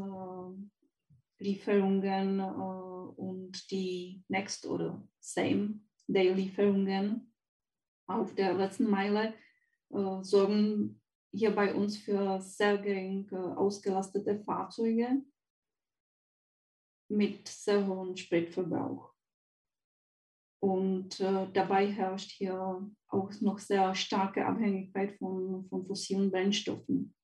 Lieferungen 1.39 2.39
äh, 2.39 2.43
und 2.43 3.71
die 3.71 4.23
Next- 4.27 4.65
oder 4.65 5.07
Same-Day-Lieferungen 5.19 7.33
auf 8.07 8.35
der 8.35 8.53
letzten 8.53 8.89
Meile 8.89 9.33
äh, 9.91 10.23
sorgen 10.23 11.01
hier 11.31 11.55
bei 11.55 11.73
uns 11.73 11.97
für 11.97 12.41
sehr 12.41 12.77
gering 12.77 13.27
äh, 13.31 13.35
ausgelastete 13.35 14.43
Fahrzeuge 14.43 15.21
mit 17.09 17.47
sehr 17.47 17.85
hohem 17.85 18.15
Spritverbrauch. 18.15 19.13
Und 20.61 21.19
äh, 21.21 21.47
dabei 21.53 21.87
herrscht 21.87 22.31
hier 22.31 22.85
auch 23.07 23.41
noch 23.41 23.59
sehr 23.59 23.95
starke 23.95 24.45
Abhängigkeit 24.45 25.17
von, 25.17 25.65
von 25.69 25.85
fossilen 25.85 26.29
Brennstoffen. 26.29 27.15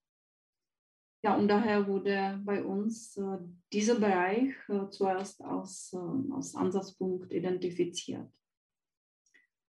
Ja, 1.26 1.36
und 1.36 1.48
daher 1.48 1.88
wurde 1.88 2.40
bei 2.46 2.64
uns 2.64 3.18
äh, 3.18 3.40
dieser 3.74 3.96
Bereich 3.96 4.54
äh, 4.70 4.88
zuerst 4.92 5.42
als, 5.42 5.92
äh, 5.92 6.34
als 6.36 6.54
Ansatzpunkt 6.54 7.32
identifiziert. 7.32 8.30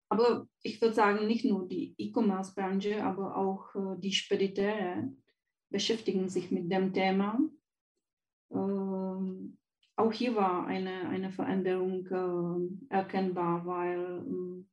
Aber 0.07 0.47
ich 0.63 0.81
würde 0.81 0.93
sagen, 0.93 1.27
nicht 1.27 1.43
nur 1.43 1.67
die 1.67 1.93
E-Commerce-Branche, 1.97 3.03
aber 3.03 3.35
auch 3.35 3.75
äh, 3.75 3.99
die 3.99 4.13
Spediteure 4.13 5.11
beschäftigen 5.69 6.29
sich 6.29 6.51
mit 6.51 6.71
dem 6.71 6.93
Thema. 6.93 7.37
Ähm, 8.49 9.57
auch 9.97 10.13
hier 10.13 10.37
war 10.37 10.65
eine, 10.67 11.09
eine 11.09 11.31
Veränderung 11.31 12.07
äh, 12.07 12.93
erkennbar, 12.95 13.65
weil 13.65 14.23
ähm, 14.25 14.69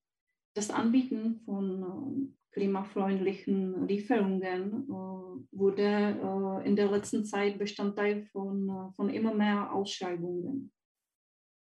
das 0.54 0.70
Anbieten 0.70 1.40
von 1.44 1.82
ähm, 1.82 2.37
klimafreundlichen 2.52 3.86
Lieferungen 3.86 4.88
äh, 4.88 5.56
wurde 5.56 5.82
äh, 5.82 6.66
in 6.66 6.76
der 6.76 6.90
letzten 6.90 7.24
Zeit 7.24 7.58
Bestandteil 7.58 8.24
von, 8.26 8.68
äh, 8.68 8.92
von 8.94 9.10
immer 9.10 9.34
mehr 9.34 9.72
Ausschreibungen. 9.72 10.72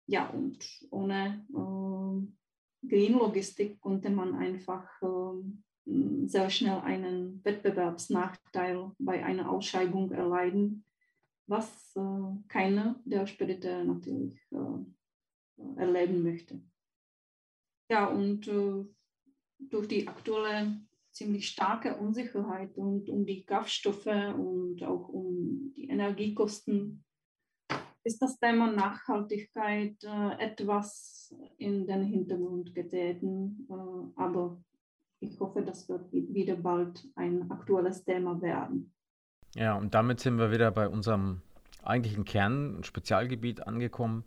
Ja, 0.08 0.30
und 0.30 0.64
ohne 0.92 1.44
Green 2.88 3.14
Logistik 3.14 3.82
konnte 3.82 4.12
man 4.12 4.36
einfach 4.36 4.88
sehr 6.28 6.52
schnell 6.52 6.80
einen 6.82 7.44
Wettbewerbsnachteil 7.44 8.92
bei 9.00 9.26
einer 9.26 9.50
Ausschreibung 9.50 10.12
erleiden, 10.12 10.86
was 11.48 11.96
keiner 12.48 13.02
der 13.04 13.26
Spediteure 13.26 13.84
natürlich 13.84 14.40
erleben 15.76 16.22
möchte. 16.22 16.62
Ja, 17.90 18.06
und 18.06 18.48
durch 19.60 19.88
die 19.88 20.08
aktuelle 20.08 20.80
ziemlich 21.12 21.48
starke 21.48 21.96
Unsicherheit 21.96 22.76
und 22.76 23.10
um 23.10 23.26
die 23.26 23.46
Kraftstoffe 23.46 24.06
und 24.06 24.84
auch 24.84 25.08
um 25.10 25.74
die 25.76 25.88
Energiekosten 25.88 27.04
ist 28.04 28.22
das 28.22 28.40
Thema 28.40 28.72
Nachhaltigkeit 28.72 29.96
äh, 30.04 30.40
etwas 30.40 31.34
in 31.58 31.88
den 31.88 32.04
Hintergrund 32.04 32.76
getreten. 32.76 33.68
Äh, 33.70 34.22
aber 34.22 34.62
ich 35.20 35.40
hoffe, 35.40 35.64
das 35.64 35.90
wird 35.90 36.12
wieder 36.12 36.56
bald 36.56 37.04
ein 37.16 37.50
aktuelles 37.50 38.04
Thema 38.06 38.40
werden. 38.42 38.94
Ja, 39.56 39.76
und 39.76 39.94
damit 39.96 40.20
sind 40.20 40.38
wir 40.38 40.52
wieder 40.52 40.70
bei 40.72 40.88
unserem 40.88 41.42
eigentlichen 41.82 42.26
Kern, 42.26 42.84
Spezialgebiet 42.84 43.66
angekommen. 43.66 44.24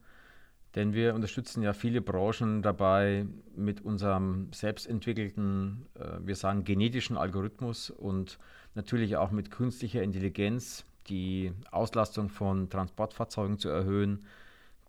Denn 0.79 0.95
wir 0.95 1.17
unterstützen 1.17 1.61
ja 1.65 1.73
viele 1.73 2.01
Branchen 2.01 2.63
dabei 2.63 3.27
mit 3.57 3.85
unserem 3.85 4.53
selbstentwickelten, 4.53 5.85
äh, 5.97 6.19
wir 6.21 6.37
sagen 6.37 6.63
genetischen 6.63 7.17
Algorithmus 7.17 7.91
und 7.91 8.39
natürlich 8.77 9.17
auch 9.17 9.33
mit 9.33 9.51
künstlicher 9.51 10.05
Intelligenz 10.05 10.85
die 11.09 11.51
Auslastung 11.73 12.29
von 12.29 12.71
Transportfahrzeugen 12.71 13.59
zu 13.59 13.69
erhöhen, 13.69 14.25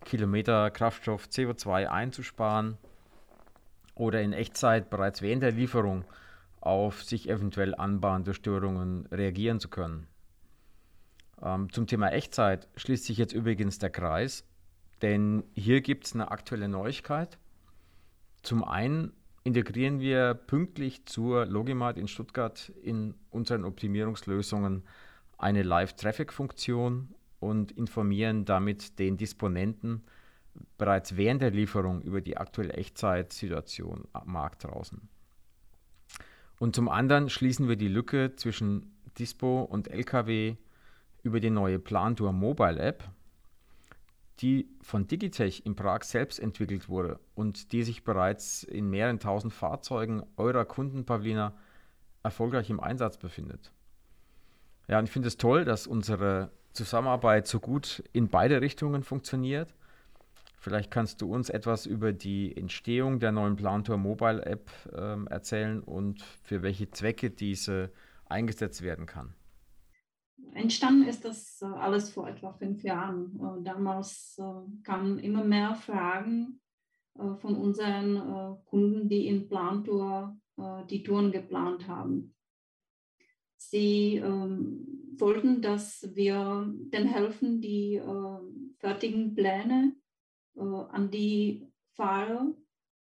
Kilometer 0.06 0.70
Kraftstoff 0.70 1.26
CO2 1.26 1.88
einzusparen 1.88 2.78
oder 3.96 4.22
in 4.22 4.32
Echtzeit 4.32 4.92
bereits 4.92 5.24
während 5.24 5.42
der 5.42 5.54
Lieferung 5.54 6.06
auf 6.62 7.04
sich 7.04 7.28
eventuell 7.28 7.74
anbahnende 7.74 8.36
Störungen 8.36 9.08
reagieren 9.08 9.60
zu 9.60 9.70
können. 9.70 10.06
Ähm, 11.42 11.74
zum 11.74 11.88
Thema 11.88 12.12
Echtzeit 12.12 12.68
schließt 12.76 13.06
sich 13.06 13.18
jetzt 13.18 13.34
übrigens 13.34 13.80
der 13.80 13.90
Kreis, 13.90 14.46
denn 15.02 15.44
hier 15.54 15.82
gibt 15.82 16.06
es 16.06 16.14
eine 16.14 16.32
aktuelle 16.32 16.68
Neuigkeit. 16.68 17.38
Zum 18.42 18.64
einen 18.64 19.14
integrieren 19.44 20.00
wir 20.00 20.34
pünktlich 20.34 21.06
zur 21.06 21.46
Logimat 21.46 21.98
in 21.98 22.08
Stuttgart 22.08 22.72
in 22.84 23.16
unseren 23.30 23.66
Optimierungslösungen 23.66 24.84
eine 25.38 25.64
Live-Traffic-Funktion 25.64 27.16
und 27.40 27.72
informieren 27.72 28.46
damit 28.46 29.00
den 29.00 29.18
Disponenten 29.18 30.04
bereits 30.78 31.16
während 31.16 31.42
der 31.42 31.52
Lieferung 31.52 32.02
über 32.02 32.22
die 32.22 32.38
aktuelle 32.38 32.74
Echtzeit-Situation 32.74 34.06
am 34.14 34.32
Markt 34.32 34.66
draußen. 34.66 35.08
Und 36.60 36.76
zum 36.76 36.90
anderen 36.90 37.30
schließen 37.30 37.70
wir 37.70 37.78
die 37.78 37.88
Lücke 37.88 38.36
zwischen 38.36 38.92
Dispo 39.18 39.62
und 39.62 39.88
LKW 39.88 40.58
über 41.24 41.40
die 41.40 41.50
neue 41.50 41.80
Plantour 41.80 42.34
Mobile 42.34 42.80
App, 42.80 43.10
die 44.40 44.70
von 44.82 45.08
Digitech 45.08 45.66
in 45.66 45.76
Prag 45.76 46.04
selbst 46.04 46.40
entwickelt 46.40 46.90
wurde 46.90 47.20
und 47.36 47.72
die 47.72 47.84
sich 47.84 48.04
bereits 48.04 48.64
in 48.64 48.90
mehreren 48.90 49.20
tausend 49.20 49.54
Fahrzeugen 49.54 50.24
eurer 50.38 50.66
Kunden, 50.66 51.06
Pavlina, 51.06 51.54
erfolgreich 52.24 52.70
im 52.70 52.80
Einsatz 52.80 53.18
befindet. 53.18 53.72
Ja, 54.88 55.00
und 55.00 55.06
ich 55.06 55.12
finde 55.12 55.28
es 55.28 55.38
toll, 55.38 55.66
dass 55.66 55.88
unsere 55.88 56.52
Zusammenarbeit 56.74 57.48
so 57.48 57.60
gut 57.60 58.04
in 58.14 58.30
beide 58.30 58.62
Richtungen 58.62 59.04
funktioniert. 59.04 59.74
Vielleicht 60.58 60.92
kannst 60.92 61.22
du 61.22 61.34
uns 61.34 61.50
etwas 61.50 61.86
über 61.86 62.12
die 62.12 62.56
Entstehung 62.56 63.20
der 63.20 63.32
neuen 63.32 63.56
Plantour 63.56 63.98
Mobile 63.98 64.46
App 64.46 64.70
äh, 64.92 65.26
erzählen 65.30 65.82
und 65.82 66.22
für 66.44 66.62
welche 66.64 66.90
Zwecke 66.90 67.30
diese 67.30 67.92
eingesetzt 68.26 68.82
werden 68.82 69.06
kann. 69.06 69.34
Entstanden 70.54 71.08
ist 71.08 71.26
das 71.26 71.62
äh, 71.62 71.66
alles 71.66 72.10
vor 72.10 72.28
etwa 72.28 72.54
fünf 72.54 72.84
Jahren. 72.84 73.40
Äh, 73.40 73.64
damals 73.64 74.38
äh, 74.40 74.84
kamen 74.84 75.20
immer 75.20 75.44
mehr 75.44 75.76
Fragen 75.76 76.62
von 77.42 77.58
unseren 77.58 78.62
Kunden, 78.64 79.10
die 79.10 79.28
in 79.28 79.50
Plantour 79.50 80.38
die 80.90 81.04
Touren 81.04 81.34
geplant 81.34 81.86
haben. 81.86 82.34
Sie 83.58 84.16
ähm, 84.16 84.86
wollten, 85.18 85.62
dass 85.62 86.08
wir 86.16 86.74
denen 86.94 87.08
helfen, 87.10 87.60
die 87.60 88.02
fertigen 88.78 89.36
Pläne 89.36 89.98
an 90.56 91.12
die 91.12 91.68
Fahrer 91.92 92.54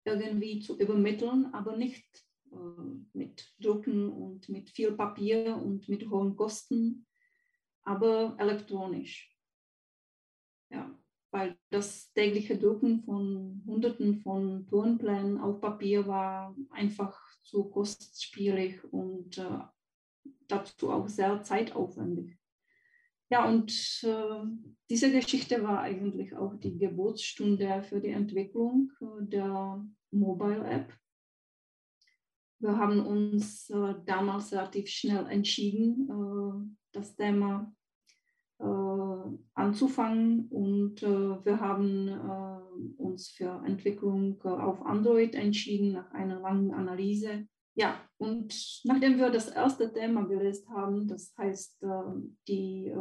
irgendwie 0.03 0.61
zu 0.61 0.79
übermitteln, 0.79 1.53
aber 1.53 1.77
nicht 1.77 2.25
mit 3.13 3.53
Drucken 3.59 4.09
und 4.09 4.49
mit 4.49 4.71
viel 4.71 4.93
Papier 4.93 5.57
und 5.57 5.87
mit 5.89 6.09
hohen 6.09 6.35
Kosten, 6.35 7.05
aber 7.87 8.35
elektronisch. 8.37 9.33
Ja, 10.69 10.93
weil 11.31 11.57
das 11.69 12.11
tägliche 12.11 12.57
Drucken 12.57 13.03
von 13.03 13.63
Hunderten 13.65 14.19
von 14.21 14.67
Turnplänen 14.67 15.39
auf 15.39 15.61
Papier 15.61 16.05
war 16.05 16.53
einfach 16.69 17.17
zu 17.43 17.69
kostspielig 17.69 18.83
und 18.91 19.37
äh, 19.37 19.59
dazu 20.49 20.91
auch 20.91 21.07
sehr 21.07 21.41
zeitaufwendig. 21.43 22.37
Ja, 23.29 23.47
und 23.47 23.71
äh, 24.03 24.43
diese 24.89 25.11
Geschichte 25.11 25.63
war 25.63 25.81
eigentlich 25.81 26.35
auch 26.35 26.55
die 26.55 26.77
Geburtsstunde 26.77 27.83
für 27.83 28.01
die 28.01 28.09
Entwicklung 28.09 28.91
äh, 28.99 29.25
der 29.27 29.85
Mobile 30.11 30.65
App. 30.65 30.93
Wir 32.59 32.77
haben 32.77 33.05
uns 33.05 33.69
äh, 33.69 33.95
damals 34.05 34.51
relativ 34.51 34.89
schnell 34.89 35.25
entschieden, 35.27 36.09
äh, 36.09 36.75
das 36.91 37.15
Thema 37.15 37.71
anzufangen 38.59 40.47
und 40.49 41.03
äh, 41.03 41.45
wir 41.45 41.59
haben 41.59 42.07
äh, 42.07 43.01
uns 43.01 43.29
für 43.29 43.61
Entwicklung 43.65 44.41
auf 44.43 44.85
Android 44.85 45.35
entschieden 45.35 45.93
nach 45.93 46.11
einer 46.11 46.39
langen 46.39 46.73
Analyse. 46.73 47.47
Ja, 47.75 48.01
und 48.17 48.81
nachdem 48.85 49.19
wir 49.19 49.29
das 49.29 49.49
erste 49.49 49.93
Thema 49.93 50.23
gelöst 50.23 50.67
haben, 50.69 51.07
das 51.07 51.35
heißt, 51.37 51.85
die 52.47 52.91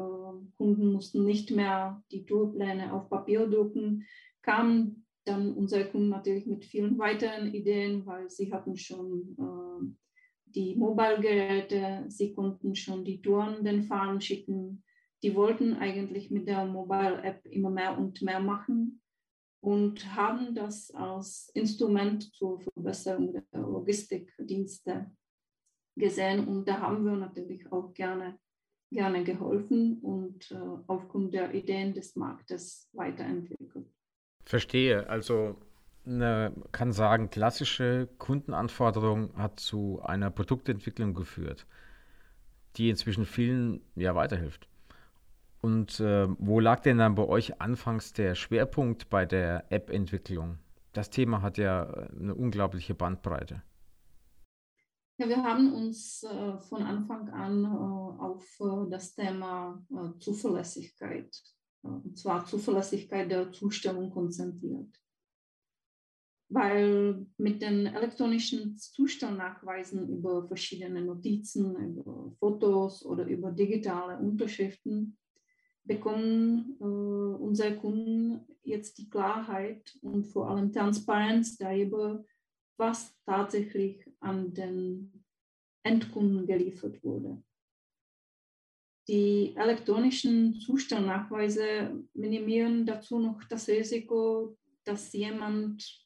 Kunden 0.58 0.92
mussten 0.92 1.24
nicht 1.24 1.50
mehr 1.50 2.02
die 2.10 2.26
Tourpläne 2.26 2.92
auf 2.92 3.08
Papier 3.08 3.46
drucken, 3.46 4.04
kamen 4.42 5.06
dann 5.24 5.54
unsere 5.54 5.86
Kunden 5.86 6.10
natürlich 6.10 6.44
mit 6.44 6.66
vielen 6.66 6.98
weiteren 6.98 7.54
Ideen, 7.54 8.04
weil 8.04 8.28
sie 8.28 8.52
hatten 8.52 8.76
schon 8.76 9.96
die 10.44 10.76
Mobile-Geräte, 10.76 12.04
sie 12.08 12.34
konnten 12.34 12.74
schon 12.74 13.02
die 13.02 13.22
Touren 13.22 13.64
den 13.64 13.82
Fahrern 13.82 14.20
schicken, 14.20 14.82
die 15.22 15.34
wollten 15.34 15.74
eigentlich 15.74 16.30
mit 16.30 16.46
der 16.46 16.64
Mobile 16.64 17.22
App 17.22 17.46
immer 17.46 17.70
mehr 17.70 17.98
und 17.98 18.22
mehr 18.22 18.40
machen 18.40 19.00
und 19.60 20.14
haben 20.14 20.54
das 20.54 20.90
als 20.92 21.50
Instrument 21.54 22.32
zur 22.34 22.60
Verbesserung 22.60 23.32
der 23.32 23.60
Logistikdienste 23.60 25.10
gesehen. 25.96 26.46
Und 26.46 26.68
da 26.68 26.80
haben 26.80 27.04
wir 27.04 27.16
natürlich 27.16 27.70
auch 27.72 27.92
gerne, 27.94 28.38
gerne 28.92 29.24
geholfen 29.24 29.98
und 30.00 30.50
äh, 30.52 30.56
aufgrund 30.86 31.34
der 31.34 31.52
Ideen 31.54 31.94
des 31.94 32.14
Marktes 32.14 32.88
weiterentwickelt. 32.92 33.88
Verstehe. 34.44 35.08
Also 35.08 35.56
eine, 36.04 36.52
kann 36.70 36.92
sagen, 36.92 37.30
klassische 37.30 38.08
Kundenanforderung 38.18 39.36
hat 39.36 39.58
zu 39.58 40.00
einer 40.02 40.30
Produktentwicklung 40.30 41.14
geführt, 41.14 41.66
die 42.76 42.90
inzwischen 42.90 43.26
vielen 43.26 43.80
ja 43.96 44.14
weiterhilft. 44.14 44.68
Und 45.60 46.00
äh, 46.00 46.28
wo 46.38 46.60
lag 46.60 46.80
denn 46.80 46.98
dann 46.98 47.14
bei 47.14 47.26
euch 47.26 47.60
anfangs 47.60 48.12
der 48.12 48.34
Schwerpunkt 48.34 49.08
bei 49.08 49.26
der 49.26 49.70
App-Entwicklung? 49.70 50.58
Das 50.92 51.10
Thema 51.10 51.42
hat 51.42 51.58
ja 51.58 51.84
eine 51.84 52.34
unglaubliche 52.34 52.94
Bandbreite. 52.94 53.62
Ja, 55.18 55.28
wir 55.28 55.42
haben 55.42 55.72
uns 55.72 56.22
äh, 56.24 56.58
von 56.58 56.82
Anfang 56.82 57.30
an 57.30 57.64
äh, 57.64 57.68
auf 57.68 58.44
äh, 58.60 58.90
das 58.90 59.14
Thema 59.14 59.82
äh, 59.90 60.18
Zuverlässigkeit, 60.18 61.34
äh, 61.84 61.88
und 61.88 62.18
zwar 62.18 62.44
Zuverlässigkeit 62.44 63.30
der 63.30 63.50
Zustellung 63.50 64.10
konzentriert. 64.10 64.94
Weil 66.50 67.26
mit 67.38 67.62
den 67.62 67.86
elektronischen 67.86 68.76
Zustellnachweisen 68.76 70.08
über 70.08 70.46
verschiedene 70.46 71.02
Notizen, 71.02 71.74
über 71.76 72.32
Fotos 72.38 73.04
oder 73.04 73.24
über 73.26 73.50
digitale 73.50 74.18
Unterschriften 74.18 75.16
bekommen 75.86 76.76
äh, 76.80 76.84
unsere 76.84 77.76
Kunden 77.76 78.40
jetzt 78.62 78.98
die 78.98 79.08
Klarheit 79.08 79.96
und 80.02 80.24
vor 80.24 80.50
allem 80.50 80.72
Transparenz 80.72 81.56
darüber, 81.56 82.24
was 82.76 83.16
tatsächlich 83.24 84.04
an 84.20 84.52
den 84.52 85.24
Endkunden 85.84 86.46
geliefert 86.46 87.02
wurde. 87.02 87.42
Die 89.08 89.54
elektronischen 89.56 90.60
Zustellnachweise 90.60 92.04
minimieren 92.12 92.84
dazu 92.84 93.20
noch 93.20 93.44
das 93.44 93.68
Risiko, 93.68 94.58
dass 94.84 95.12
jemand 95.12 96.04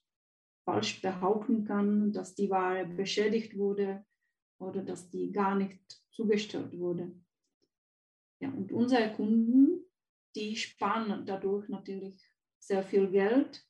falsch 0.66 1.00
behaupten 1.00 1.64
kann, 1.64 2.12
dass 2.12 2.34
die 2.34 2.50
Ware 2.50 2.84
beschädigt 2.84 3.56
wurde 3.56 4.04
oder 4.58 4.82
dass 4.82 5.08
die 5.08 5.32
gar 5.32 5.54
nicht 5.54 5.80
zugestellt 6.10 6.78
wurde. 6.78 7.10
Ja, 8.40 8.48
und 8.50 8.72
unsere 8.72 9.12
Kunden, 9.12 9.84
die 10.34 10.56
sparen 10.56 11.26
dadurch 11.26 11.68
natürlich 11.68 12.20
sehr 12.58 12.82
viel 12.82 13.10
Geld. 13.10 13.66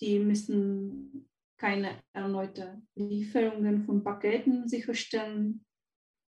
Die 0.00 0.18
müssen 0.18 1.28
keine 1.58 2.02
erneute 2.12 2.82
Lieferungen 2.94 3.84
von 3.84 4.02
Paketen 4.02 4.68
sicherstellen 4.68 5.64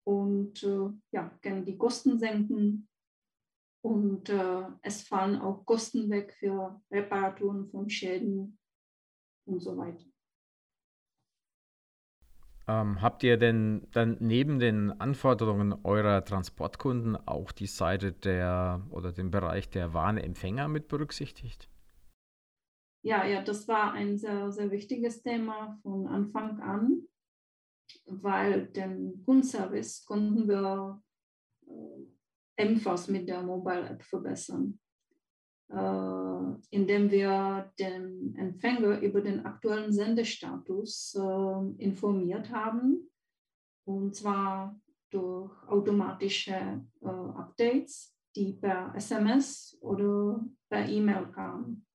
und 0.06 0.64
äh, 0.64 0.90
ja, 1.12 1.38
können 1.42 1.66
die 1.66 1.78
Kosten 1.78 2.18
senken. 2.18 2.88
Und 3.84 4.30
äh, 4.30 4.64
es 4.82 5.04
fallen 5.04 5.40
auch 5.40 5.66
Kosten 5.66 6.10
weg 6.10 6.34
für 6.34 6.82
Reparaturen 6.92 7.70
von 7.70 7.90
Schäden 7.90 8.58
und 9.46 9.60
so 9.60 9.78
weiter. 9.78 10.06
Ähm, 12.70 13.02
habt 13.02 13.24
ihr 13.24 13.38
denn 13.38 13.88
dann 13.92 14.18
neben 14.20 14.60
den 14.60 14.92
Anforderungen 15.00 15.74
eurer 15.84 16.26
Transportkunden 16.26 17.16
auch 17.16 17.54
die 17.54 17.68
Seite 17.68 18.12
der 18.12 18.86
oder 18.90 19.14
den 19.14 19.32
Bereich 19.32 19.70
der 19.70 19.94
Warenempfänger 19.94 20.68
mit 20.68 20.90
berücksichtigt? 20.90 21.70
Ja, 23.04 23.26
ja, 23.26 23.42
das 23.42 23.70
war 23.70 23.94
ein 23.94 24.18
sehr, 24.18 24.52
sehr 24.52 24.70
wichtiges 24.70 25.24
Thema 25.24 25.80
von 25.82 26.08
Anfang 26.08 26.60
an, 26.60 27.04
weil 28.06 28.68
den 28.68 29.24
Kundenservice 29.24 30.06
konnten 30.06 30.50
wir 30.50 31.02
ebenfalls 32.58 33.08
mit 33.08 33.30
der 33.30 33.44
Mobile 33.44 33.88
App 33.88 34.04
verbessern. 34.04 34.78
Äh, 35.70 36.56
indem 36.70 37.12
wir 37.12 37.74
den 37.78 38.34
Empfänger 38.36 39.02
über 39.02 39.20
den 39.20 39.46
aktuellen 39.46 39.92
Sendestatus 39.92 41.14
äh, 41.16 41.84
informiert 41.84 42.50
haben, 42.52 43.10
und 43.86 44.16
zwar 44.16 44.80
durch 45.10 45.52
automatische 45.68 46.86
äh, 47.02 47.08
Updates, 47.08 48.16
die 48.36 48.54
per 48.54 48.94
SMS 48.96 49.78
oder 49.82 50.46
per 50.70 50.88
E-Mail 50.88 51.28
kamen. 51.32 51.86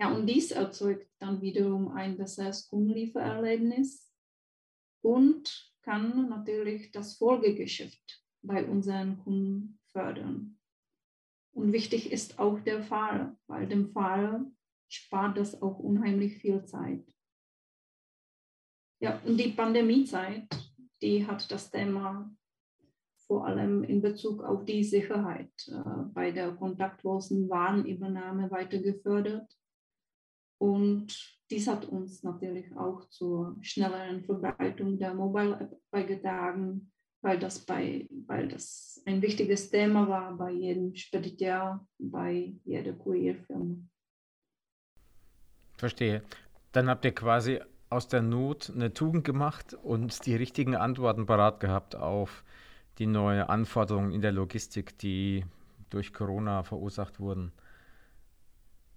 Ja, 0.00 0.14
und 0.14 0.26
dies 0.26 0.50
erzeugt 0.50 1.08
dann 1.18 1.40
wiederum 1.40 1.88
ein 1.88 2.18
besseres 2.18 2.68
Kundenliefererlebnis 2.68 4.12
und 5.02 5.72
kann 5.82 6.28
natürlich 6.28 6.92
das 6.92 7.16
Folgegeschäft 7.16 8.22
bei 8.42 8.64
unseren 8.64 9.18
Kunden 9.18 9.80
fördern. 9.86 10.57
Und 11.52 11.72
wichtig 11.72 12.12
ist 12.12 12.38
auch 12.38 12.60
der 12.60 12.82
Fahrer, 12.82 13.36
weil 13.46 13.66
dem 13.68 13.90
Fahrer 13.90 14.44
spart 14.88 15.36
das 15.36 15.60
auch 15.60 15.78
unheimlich 15.78 16.38
viel 16.38 16.64
Zeit. 16.64 17.04
Ja, 19.00 19.20
und 19.24 19.38
die 19.38 19.52
Pandemiezeit, 19.52 20.48
die 21.02 21.26
hat 21.26 21.50
das 21.50 21.70
Thema 21.70 22.30
vor 23.28 23.46
allem 23.46 23.84
in 23.84 24.00
Bezug 24.00 24.42
auf 24.42 24.64
die 24.64 24.82
Sicherheit 24.82 25.52
äh, 25.68 26.02
bei 26.14 26.32
der 26.32 26.52
kontaktlosen 26.52 27.48
Warenübernahme 27.48 28.50
weiter 28.50 28.78
gefördert. 28.78 29.54
Und 30.58 31.38
dies 31.50 31.68
hat 31.68 31.84
uns 31.84 32.22
natürlich 32.22 32.74
auch 32.76 33.08
zur 33.10 33.56
schnelleren 33.60 34.24
Verbreitung 34.24 34.98
der 34.98 35.14
Mobile 35.14 35.60
App 35.60 35.78
beigetragen, 35.90 36.90
weil 37.20 37.38
das, 37.38 37.60
bei, 37.60 38.08
weil 38.26 38.48
das 38.48 39.02
ein 39.06 39.22
wichtiges 39.22 39.70
Thema 39.70 40.08
war 40.08 40.36
bei 40.36 40.50
jedem 40.50 40.94
Spediteur, 40.94 41.86
bei 41.98 42.52
jeder 42.64 42.92
Kurierfirma. 42.92 43.76
Verstehe. 45.76 46.22
Dann 46.72 46.88
habt 46.88 47.04
ihr 47.04 47.14
quasi 47.14 47.60
aus 47.90 48.08
der 48.08 48.22
Not 48.22 48.70
eine 48.74 48.92
Tugend 48.92 49.24
gemacht 49.24 49.74
und 49.74 50.26
die 50.26 50.36
richtigen 50.36 50.76
Antworten 50.76 51.26
parat 51.26 51.60
gehabt 51.60 51.96
auf 51.96 52.44
die 52.98 53.06
neuen 53.06 53.42
Anforderungen 53.42 54.12
in 54.12 54.20
der 54.20 54.32
Logistik, 54.32 54.98
die 54.98 55.44
durch 55.90 56.12
Corona 56.12 56.62
verursacht 56.62 57.20
wurden. 57.20 57.52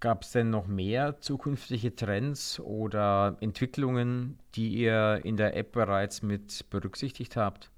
Gab 0.00 0.22
es 0.22 0.32
denn 0.32 0.50
noch 0.50 0.66
mehr 0.66 1.20
zukünftige 1.20 1.94
Trends 1.94 2.58
oder 2.58 3.36
Entwicklungen, 3.40 4.38
die 4.56 4.74
ihr 4.74 5.20
in 5.24 5.36
der 5.36 5.56
App 5.56 5.72
bereits 5.72 6.22
mit 6.22 6.68
berücksichtigt 6.70 7.36
habt? 7.36 7.71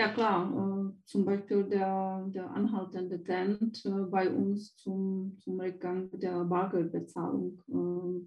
Ja 0.00 0.08
klar, 0.08 0.50
äh, 0.50 1.04
zum 1.04 1.26
Beispiel 1.26 1.62
der, 1.64 2.24
der 2.28 2.50
anhaltende 2.52 3.22
Trend 3.22 3.84
äh, 3.84 3.90
bei 4.10 4.30
uns 4.30 4.74
zum, 4.76 5.36
zum 5.40 5.60
Rückgang 5.60 6.08
der 6.18 6.42
Bargeldbezahlung. 6.42 7.60
Äh, 7.68 8.24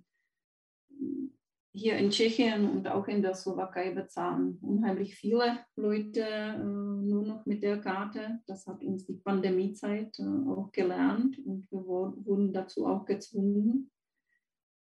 hier 1.76 1.98
in 1.98 2.12
Tschechien 2.12 2.70
und 2.70 2.88
auch 2.88 3.08
in 3.08 3.24
der 3.24 3.34
Slowakei 3.34 3.90
bezahlen 3.90 4.60
unheimlich 4.62 5.16
viele 5.16 5.62
Leute 5.76 6.22
äh, 6.22 6.64
nur 6.64 7.24
noch 7.24 7.44
mit 7.48 7.64
der 7.64 7.82
Karte. 7.82 8.40
Das 8.46 8.68
hat 8.68 8.84
uns 8.84 9.08
die 9.08 9.18
Pandemiezeit 9.18 10.20
äh, 10.20 10.50
auch 10.52 10.72
gelernt 10.72 11.40
und 11.40 11.66
wir 11.72 11.84
wurden 11.88 12.54
dazu 12.54 12.86
auch 12.86 13.04
gezwungen. 13.06 13.90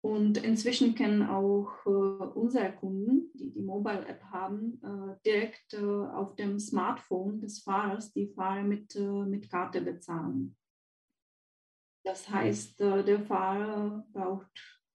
Und 0.04 0.44
inzwischen 0.44 0.96
können 0.96 1.24
auch 1.24 1.72
äh, 1.86 1.90
unsere 1.90 2.74
Kunden, 2.74 3.32
die 3.36 3.54
die 3.54 3.62
Mobile-App 3.62 4.22
haben, 4.26 4.82
äh, 4.84 5.16
direkt 5.26 5.76
äh, 5.76 5.78
auf 5.78 6.36
dem 6.36 6.60
Smartphone 6.60 7.40
des 7.40 7.60
Fahrers 7.62 8.12
die 8.12 8.28
Fahrer 8.28 8.64
mit, 8.64 8.94
äh, 8.98 9.02
mit 9.02 9.50
Karte 9.50 9.80
bezahlen. 9.80 10.58
Das 12.04 12.30
heißt, 12.30 12.82
äh, 12.82 13.06
der 13.06 13.22
Fahrer 13.22 14.06
braucht 14.12 14.52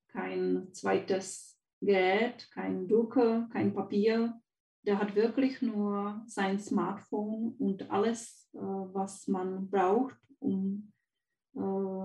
kein 0.09 0.68
zweites 0.75 1.59
Gerät, 1.81 2.47
kein 2.51 2.87
Drucker, 2.87 3.49
kein 3.51 3.73
Papier. 3.73 4.38
Der 4.87 4.99
hat 4.99 5.14
wirklich 5.14 5.62
nur 5.62 6.23
sein 6.27 6.59
Smartphone 6.59 7.55
und 7.59 7.90
alles, 7.90 8.51
äh, 8.53 8.59
was 8.59 9.27
man 9.27 9.71
braucht, 9.71 10.18
um 10.38 10.92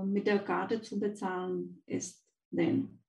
mit 0.06 0.26
der 0.26 0.39
Karte 0.39 0.82
zu 0.82 1.00
bezahlen, 1.00 1.84
ist 1.86 2.22
denn 2.54 3.00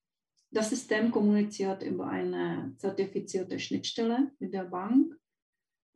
das 0.51 0.71
System 0.71 1.11
kommuniziert 1.11 1.83
über 1.83 2.07
eine 2.07 2.75
zertifizierte 2.79 3.59
Schnittstelle 3.59 4.31
mit 4.39 4.55
der 4.55 4.65
Bank 4.65 5.15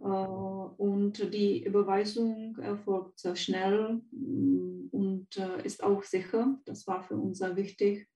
äh, 0.01 0.05
und 0.05 1.33
die 1.33 1.65
Überweisung 1.65 2.57
erfolgt 2.59 3.21
sehr 3.21 3.37
schnell 3.37 4.01
mm, 4.11 4.89
und 4.91 5.37
äh, 5.37 5.65
ist 5.65 5.83
auch 5.83 6.03
sicher. 6.03 6.59
Das 6.65 6.87
war 6.87 7.03
für 7.03 7.17
uns 7.17 7.39
sehr 7.39 7.55
wichtig 7.57 8.09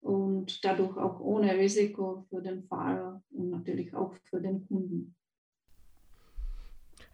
und 0.00 0.64
dadurch 0.64 0.96
auch 0.96 1.20
ohne 1.20 1.56
Risiko 1.56 2.24
für 2.30 2.40
den 2.40 2.62
Fahrer 2.64 3.22
und 3.30 3.50
natürlich 3.50 3.94
auch 3.94 4.14
für 4.24 4.40
den 4.40 4.66
Kunden. 4.66 5.14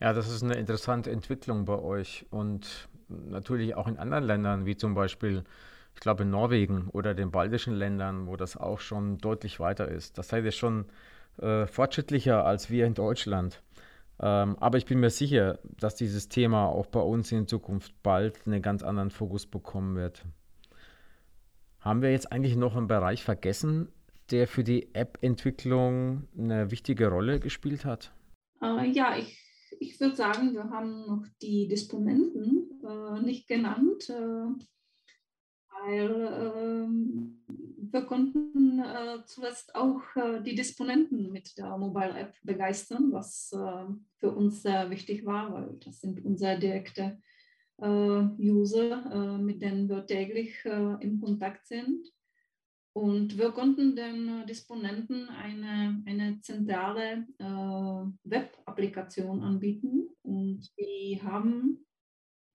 Ja, 0.00 0.12
das 0.12 0.30
ist 0.30 0.42
eine 0.42 0.54
interessante 0.54 1.10
Entwicklung 1.10 1.64
bei 1.64 1.78
euch 1.78 2.26
und 2.30 2.88
natürlich 3.08 3.74
auch 3.74 3.88
in 3.88 3.96
anderen 3.96 4.24
Ländern, 4.24 4.66
wie 4.66 4.76
zum 4.76 4.94
Beispiel 4.94 5.44
ich 5.96 6.00
glaube, 6.00 6.24
in 6.24 6.30
Norwegen 6.30 6.88
oder 6.92 7.14
den 7.14 7.30
baltischen 7.30 7.74
Ländern, 7.74 8.26
wo 8.26 8.36
das 8.36 8.58
auch 8.58 8.80
schon 8.80 9.16
deutlich 9.16 9.60
weiter 9.60 9.88
ist. 9.88 10.18
Das 10.18 10.28
seid 10.28 10.44
ihr 10.44 10.52
schon 10.52 10.84
äh, 11.38 11.66
fortschrittlicher 11.66 12.44
als 12.44 12.68
wir 12.68 12.86
in 12.86 12.92
Deutschland. 12.92 13.62
Ähm, 14.20 14.56
aber 14.60 14.76
ich 14.76 14.84
bin 14.84 15.00
mir 15.00 15.08
sicher, 15.08 15.58
dass 15.80 15.94
dieses 15.94 16.28
Thema 16.28 16.66
auch 16.66 16.84
bei 16.86 17.00
uns 17.00 17.32
in 17.32 17.48
Zukunft 17.48 17.94
bald 18.02 18.46
einen 18.46 18.60
ganz 18.60 18.82
anderen 18.82 19.10
Fokus 19.10 19.46
bekommen 19.46 19.96
wird. 19.96 20.26
Haben 21.80 22.02
wir 22.02 22.10
jetzt 22.10 22.30
eigentlich 22.30 22.56
noch 22.56 22.76
einen 22.76 22.88
Bereich 22.88 23.24
vergessen, 23.24 23.88
der 24.30 24.46
für 24.46 24.64
die 24.64 24.94
App-Entwicklung 24.94 26.28
eine 26.36 26.70
wichtige 26.70 27.08
Rolle 27.08 27.40
gespielt 27.40 27.86
hat? 27.86 28.12
Äh, 28.60 28.90
ja, 28.90 29.16
ich, 29.16 29.40
ich 29.80 29.98
würde 29.98 30.14
sagen, 30.14 30.52
wir 30.52 30.68
haben 30.68 31.06
noch 31.06 31.24
die 31.40 31.68
Disponenten 31.68 32.82
äh, 32.84 33.20
nicht 33.22 33.48
genannt. 33.48 34.10
Äh, 34.10 34.62
weil 35.86 36.86
ähm, 36.86 37.38
wir 37.92 38.02
konnten 38.02 38.80
äh, 38.80 39.24
zuletzt 39.24 39.74
auch 39.74 40.02
äh, 40.16 40.42
die 40.42 40.54
Disponenten 40.54 41.30
mit 41.30 41.56
der 41.56 41.78
Mobile 41.78 42.18
App 42.18 42.34
begeistern, 42.42 43.12
was 43.12 43.52
äh, 43.52 43.84
für 44.16 44.32
uns 44.32 44.62
sehr 44.62 44.90
wichtig 44.90 45.24
war, 45.24 45.52
weil 45.52 45.76
das 45.84 46.00
sind 46.00 46.24
unsere 46.24 46.58
direkte 46.58 47.18
äh, 47.78 47.86
User, 47.86 49.04
äh, 49.12 49.38
mit 49.38 49.62
denen 49.62 49.88
wir 49.88 50.04
täglich 50.06 50.64
äh, 50.64 50.96
in 51.00 51.20
Kontakt 51.20 51.66
sind. 51.66 52.12
Und 52.92 53.38
wir 53.38 53.52
konnten 53.52 53.94
den 53.94 54.46
Disponenten 54.46 55.28
eine, 55.28 56.02
eine 56.06 56.40
zentrale 56.40 57.26
Web-Applikation 58.24 59.42
anbieten 59.42 60.08
und 60.22 60.72
die 60.78 61.20
haben 61.22 61.84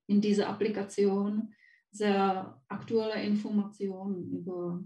in 0.08 0.20
dieser 0.20 0.50
Applikation 0.50 1.54
sehr 1.92 2.62
aktuelle 2.68 3.22
Informationen 3.24 4.32
über, 4.32 4.84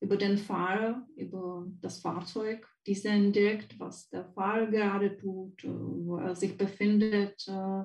über 0.00 0.16
den 0.16 0.38
Fahrer, 0.38 1.06
über 1.16 1.66
das 1.80 2.00
Fahrzeug. 2.00 2.66
Die 2.86 2.94
sehen 2.94 3.32
direkt, 3.32 3.78
was 3.78 4.08
der 4.08 4.24
Fahrer 4.32 4.66
gerade 4.66 5.16
tut, 5.16 5.62
äh, 5.64 5.68
wo 5.68 6.16
er 6.16 6.34
sich 6.34 6.56
befindet. 6.56 7.46
Äh, 7.46 7.84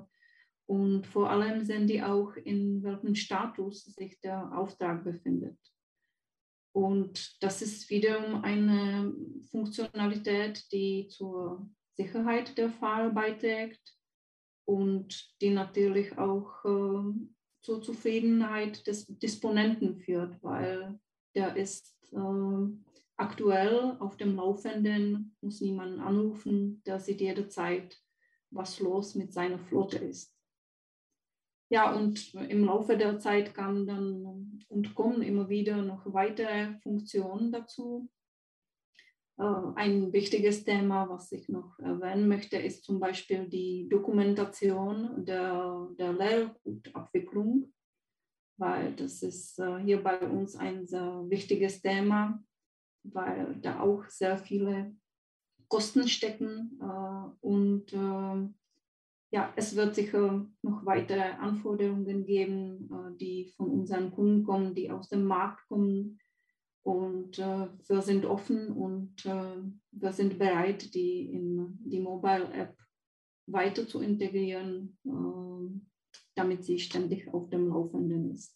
und 0.68 1.06
vor 1.06 1.30
allem 1.30 1.64
sehen 1.64 1.86
die 1.86 2.02
auch, 2.02 2.36
in 2.38 2.82
welchem 2.82 3.14
Status 3.14 3.86
sich 3.86 4.20
der 4.22 4.58
Auftrag 4.58 5.04
befindet. 5.04 5.60
Und 6.74 7.42
das 7.42 7.62
ist 7.62 7.90
wiederum 7.90 8.44
eine 8.44 9.14
Funktionalität, 9.52 10.70
die 10.72 11.08
zur 11.08 11.70
Sicherheit 11.96 12.58
der 12.58 12.70
Fahrer 12.70 13.12
beiträgt 13.12 13.96
und 14.66 15.40
die 15.42 15.52
natürlich 15.52 16.18
auch 16.18 16.66
äh, 16.66 17.14
zur 17.66 17.82
Zufriedenheit 17.82 18.86
des 18.86 19.08
Disponenten 19.08 19.98
führt, 19.98 20.42
weil 20.44 21.00
der 21.34 21.56
ist 21.56 21.98
äh, 22.12 22.68
aktuell 23.18 23.98
auf 24.00 24.18
dem 24.18 24.36
Laufenden, 24.36 25.36
muss 25.42 25.62
niemanden 25.62 26.00
anrufen, 26.00 26.84
der 26.86 27.00
sieht 27.00 27.22
jederzeit, 27.22 28.00
was 28.52 28.80
los 28.80 29.16
mit 29.16 29.34
seiner 29.34 29.58
Flotte 29.58 29.98
ist. 29.98 30.32
Ja, 31.70 31.92
und 31.96 32.36
im 32.36 32.66
Laufe 32.66 32.96
der 32.96 33.18
Zeit 33.18 33.56
kamen 33.56 33.88
dann 33.88 34.64
und 34.68 34.94
kommen 34.94 35.24
immer 35.24 35.50
wieder 35.50 35.82
noch 35.82 36.14
weitere 36.14 36.78
Funktionen 36.82 37.52
dazu. 37.52 38.08
Äh, 39.38 39.44
ein 39.76 40.14
wichtiges 40.14 40.64
Thema, 40.64 41.10
was 41.10 41.32
ich 41.32 41.50
noch 41.50 41.78
erwähnen 41.80 42.28
möchte, 42.28 42.58
ist 42.58 42.86
zum 42.86 43.00
Beispiel 43.00 43.48
die 43.50 43.88
Dokumentation 43.90 45.26
der, 45.26 45.90
der 46.00 46.14
Lehrgutabwicklung, 46.14 47.74
weil 48.58 48.96
das 48.96 49.24
ist 49.24 49.60
äh, 49.60 49.80
hier 49.80 50.02
bei 50.02 50.20
uns 50.20 50.56
ein 50.56 50.88
sehr 50.88 51.26
wichtiges 51.28 51.82
Thema, 51.82 52.42
weil 53.04 53.58
da 53.62 53.82
auch 53.82 54.06
sehr 54.08 54.38
viele 54.38 54.96
Kosten 55.68 56.08
stecken 56.08 56.80
äh, 56.82 57.46
und 57.46 57.92
ja, 59.32 59.52
es 59.58 59.76
wird 59.76 59.96
sicher 59.96 60.48
noch 60.62 60.86
weitere 60.86 61.20
Anforderungen 61.20 62.26
geben, 62.26 63.18
die 63.20 63.52
von 63.58 63.70
unseren 63.70 64.12
Kunden 64.12 64.46
kommen, 64.46 64.74
die 64.74 64.90
aus 64.90 65.10
dem 65.10 65.26
Markt 65.26 65.68
kommen, 65.68 66.20
und 66.86 67.40
äh, 67.40 67.68
wir 67.88 68.02
sind 68.04 68.26
offen 68.26 68.72
und 68.72 69.26
äh, 69.26 69.56
wir 69.92 70.14
sind 70.14 70.38
bereit, 70.38 70.94
die 70.94 71.34
in 71.34 71.80
die 71.84 72.00
Mobile 72.00 72.48
App 72.54 72.78
weiter 73.48 73.88
zu 73.88 74.02
integrieren, 74.02 74.96
äh, 75.04 75.80
damit 76.36 76.64
sie 76.64 76.78
ständig 76.78 77.34
auf 77.34 77.50
dem 77.50 77.70
Laufenden 77.70 78.32
ist. 78.32 78.56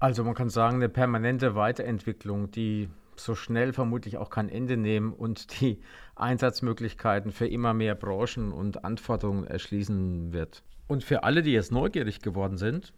Also 0.00 0.24
man 0.24 0.34
kann 0.34 0.50
sagen, 0.50 0.78
eine 0.78 0.88
permanente 0.88 1.54
Weiterentwicklung, 1.54 2.50
die 2.50 2.88
so 3.14 3.36
schnell 3.36 3.72
vermutlich 3.72 4.16
auch 4.16 4.30
kein 4.30 4.48
Ende 4.48 4.76
nehmen 4.76 5.12
und 5.12 5.60
die 5.60 5.80
Einsatzmöglichkeiten 6.16 7.30
für 7.30 7.46
immer 7.46 7.72
mehr 7.72 7.94
Branchen 7.94 8.50
und 8.50 8.84
Anforderungen 8.84 9.46
erschließen 9.46 10.32
wird. 10.32 10.64
Und 10.88 11.04
für 11.04 11.22
alle, 11.22 11.42
die 11.42 11.52
jetzt 11.52 11.70
neugierig 11.70 12.20
geworden 12.20 12.56
sind, 12.56 12.92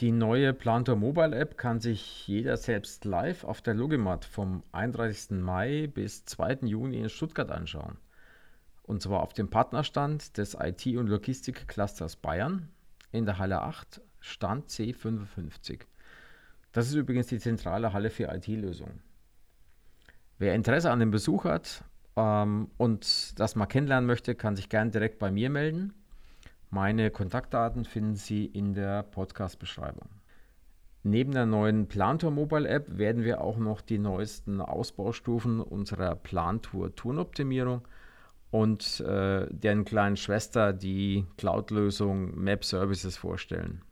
die 0.00 0.12
neue 0.12 0.54
Plantor 0.54 0.96
Mobile 0.96 1.36
App 1.36 1.58
kann 1.58 1.78
sich 1.78 2.26
jeder 2.26 2.56
selbst 2.56 3.04
live 3.04 3.44
auf 3.44 3.60
der 3.60 3.74
Logimat 3.74 4.24
vom 4.24 4.62
31. 4.72 5.38
Mai 5.42 5.88
bis 5.88 6.24
2. 6.24 6.60
Juni 6.62 7.00
in 7.00 7.10
Stuttgart 7.10 7.50
anschauen. 7.50 7.98
Und 8.82 9.02
zwar 9.02 9.20
auf 9.20 9.34
dem 9.34 9.50
Partnerstand 9.50 10.38
des 10.38 10.56
IT- 10.58 10.96
und 10.96 11.06
Logistik-Clusters 11.06 12.16
Bayern 12.16 12.70
in 13.12 13.26
der 13.26 13.38
Halle 13.38 13.60
8, 13.60 14.00
Stand 14.20 14.70
C55. 14.70 15.82
Das 16.72 16.86
ist 16.86 16.94
übrigens 16.94 17.26
die 17.26 17.38
zentrale 17.38 17.92
Halle 17.92 18.08
für 18.08 18.32
IT-Lösungen. 18.34 19.02
Wer 20.38 20.54
Interesse 20.54 20.90
an 20.90 21.00
dem 21.00 21.10
Besuch 21.10 21.44
hat 21.44 21.84
ähm, 22.16 22.70
und 22.78 23.38
das 23.38 23.54
mal 23.54 23.66
kennenlernen 23.66 24.06
möchte, 24.06 24.34
kann 24.34 24.56
sich 24.56 24.70
gerne 24.70 24.90
direkt 24.90 25.18
bei 25.18 25.30
mir 25.30 25.50
melden. 25.50 25.92
Meine 26.72 27.10
Kontaktdaten 27.10 27.84
finden 27.84 28.14
Sie 28.14 28.46
in 28.46 28.74
der 28.74 29.02
Podcast-Beschreibung. 29.02 30.08
Neben 31.02 31.32
der 31.32 31.44
neuen 31.44 31.88
Plantour 31.88 32.30
Mobile 32.30 32.68
App 32.68 32.96
werden 32.96 33.24
wir 33.24 33.40
auch 33.40 33.58
noch 33.58 33.80
die 33.80 33.98
neuesten 33.98 34.60
Ausbaustufen 34.60 35.60
unserer 35.60 36.14
Plantour 36.14 36.94
Tourenoptimierung 36.94 37.88
und 38.52 39.00
äh, 39.00 39.48
deren 39.50 39.84
kleinen 39.84 40.16
Schwester, 40.16 40.72
die 40.72 41.26
Cloud-Lösung 41.38 42.38
Map 42.38 42.64
Services, 42.64 43.16
vorstellen. 43.16 43.82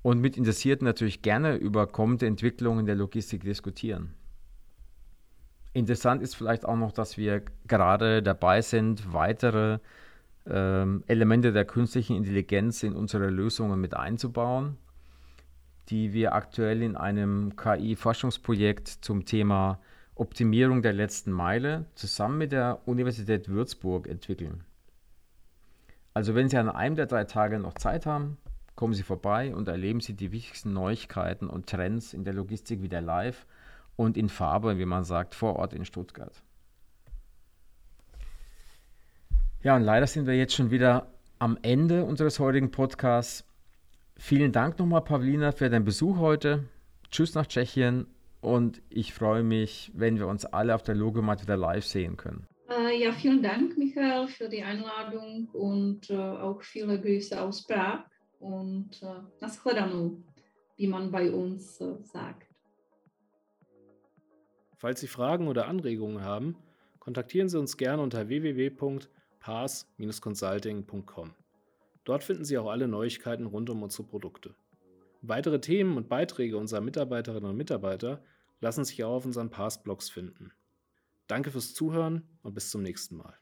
Und 0.00 0.20
mit 0.20 0.38
Interessierten 0.38 0.86
natürlich 0.86 1.20
gerne 1.20 1.56
über 1.56 1.86
kommende 1.86 2.26
Entwicklungen 2.26 2.86
der 2.86 2.94
Logistik 2.94 3.42
diskutieren. 3.42 4.14
Interessant 5.74 6.22
ist 6.22 6.36
vielleicht 6.36 6.64
auch 6.64 6.76
noch, 6.76 6.92
dass 6.92 7.18
wir 7.18 7.42
gerade 7.66 8.22
dabei 8.22 8.62
sind, 8.62 9.12
weitere 9.12 9.80
ähm, 10.46 11.04
Elemente 11.06 11.52
der 11.52 11.64
künstlichen 11.64 12.16
Intelligenz 12.16 12.82
in 12.82 12.94
unsere 12.94 13.28
Lösungen 13.30 13.80
mit 13.80 13.94
einzubauen, 13.94 14.76
die 15.88 16.12
wir 16.12 16.34
aktuell 16.34 16.82
in 16.82 16.96
einem 16.96 17.56
KI-Forschungsprojekt 17.56 18.88
zum 18.88 19.24
Thema 19.24 19.80
Optimierung 20.14 20.82
der 20.82 20.92
letzten 20.92 21.32
Meile 21.32 21.86
zusammen 21.94 22.38
mit 22.38 22.52
der 22.52 22.80
Universität 22.86 23.48
Würzburg 23.48 24.06
entwickeln. 24.06 24.64
Also 26.12 26.34
wenn 26.36 26.48
Sie 26.48 26.56
an 26.56 26.68
einem 26.68 26.94
der 26.94 27.06
drei 27.06 27.24
Tage 27.24 27.58
noch 27.58 27.74
Zeit 27.74 28.06
haben, 28.06 28.38
kommen 28.76 28.94
Sie 28.94 29.02
vorbei 29.02 29.54
und 29.54 29.66
erleben 29.66 30.00
Sie 30.00 30.14
die 30.14 30.30
wichtigsten 30.30 30.72
Neuigkeiten 30.72 31.48
und 31.48 31.68
Trends 31.68 32.14
in 32.14 32.24
der 32.24 32.34
Logistik 32.34 32.82
wieder 32.82 33.00
live 33.00 33.46
und 33.96 34.16
in 34.16 34.28
Farbe, 34.28 34.78
wie 34.78 34.84
man 34.84 35.04
sagt, 35.04 35.34
vor 35.34 35.56
Ort 35.56 35.72
in 35.72 35.84
Stuttgart. 35.84 36.42
Ja, 39.64 39.76
und 39.76 39.82
leider 39.82 40.06
sind 40.06 40.26
wir 40.26 40.36
jetzt 40.36 40.54
schon 40.54 40.70
wieder 40.70 41.06
am 41.38 41.56
Ende 41.62 42.04
unseres 42.04 42.38
heutigen 42.38 42.70
Podcasts. 42.70 43.46
Vielen 44.18 44.52
Dank 44.52 44.78
nochmal, 44.78 45.00
Pavlina, 45.00 45.52
für 45.52 45.70
deinen 45.70 45.86
Besuch 45.86 46.18
heute. 46.18 46.64
Tschüss 47.10 47.34
nach 47.34 47.46
Tschechien 47.46 48.06
und 48.42 48.82
ich 48.90 49.14
freue 49.14 49.42
mich, 49.42 49.90
wenn 49.94 50.18
wir 50.18 50.26
uns 50.26 50.44
alle 50.44 50.74
auf 50.74 50.82
der 50.82 50.94
Logomat 50.94 51.40
wieder 51.40 51.56
live 51.56 51.86
sehen 51.86 52.18
können. 52.18 52.46
Äh, 52.68 53.02
ja, 53.02 53.12
vielen 53.12 53.42
Dank, 53.42 53.78
Michael, 53.78 54.28
für 54.28 54.50
die 54.50 54.62
Einladung 54.62 55.48
und 55.54 56.10
äh, 56.10 56.14
auch 56.14 56.62
viele 56.62 57.00
Grüße 57.00 57.40
aus 57.40 57.66
Prag 57.66 58.00
und 58.40 59.02
äh, 59.02 59.06
Naschledanou, 59.40 60.22
wie 60.76 60.88
man 60.88 61.10
bei 61.10 61.32
uns 61.32 61.80
äh, 61.80 61.94
sagt. 62.02 62.50
Falls 64.76 65.00
Sie 65.00 65.06
Fragen 65.08 65.48
oder 65.48 65.68
Anregungen 65.68 66.22
haben, 66.22 66.54
kontaktieren 66.98 67.48
Sie 67.48 67.58
uns 67.58 67.78
gerne 67.78 68.02
unter 68.02 68.28
www 68.28 68.68
paas-consulting.com. 69.44 71.34
Dort 72.04 72.24
finden 72.24 72.46
Sie 72.46 72.56
auch 72.56 72.70
alle 72.70 72.88
Neuigkeiten 72.88 73.44
rund 73.44 73.68
um 73.68 73.82
unsere 73.82 74.04
Produkte. 74.04 74.54
Weitere 75.20 75.60
Themen 75.60 75.98
und 75.98 76.08
Beiträge 76.08 76.56
unserer 76.56 76.80
Mitarbeiterinnen 76.80 77.50
und 77.50 77.56
Mitarbeiter 77.56 78.24
lassen 78.60 78.86
sich 78.86 79.04
auch 79.04 79.16
auf 79.16 79.26
unseren 79.26 79.50
Paas-Blogs 79.50 80.08
finden. 80.08 80.52
Danke 81.26 81.50
fürs 81.50 81.74
Zuhören 81.74 82.26
und 82.42 82.54
bis 82.54 82.70
zum 82.70 82.82
nächsten 82.82 83.16
Mal. 83.16 83.36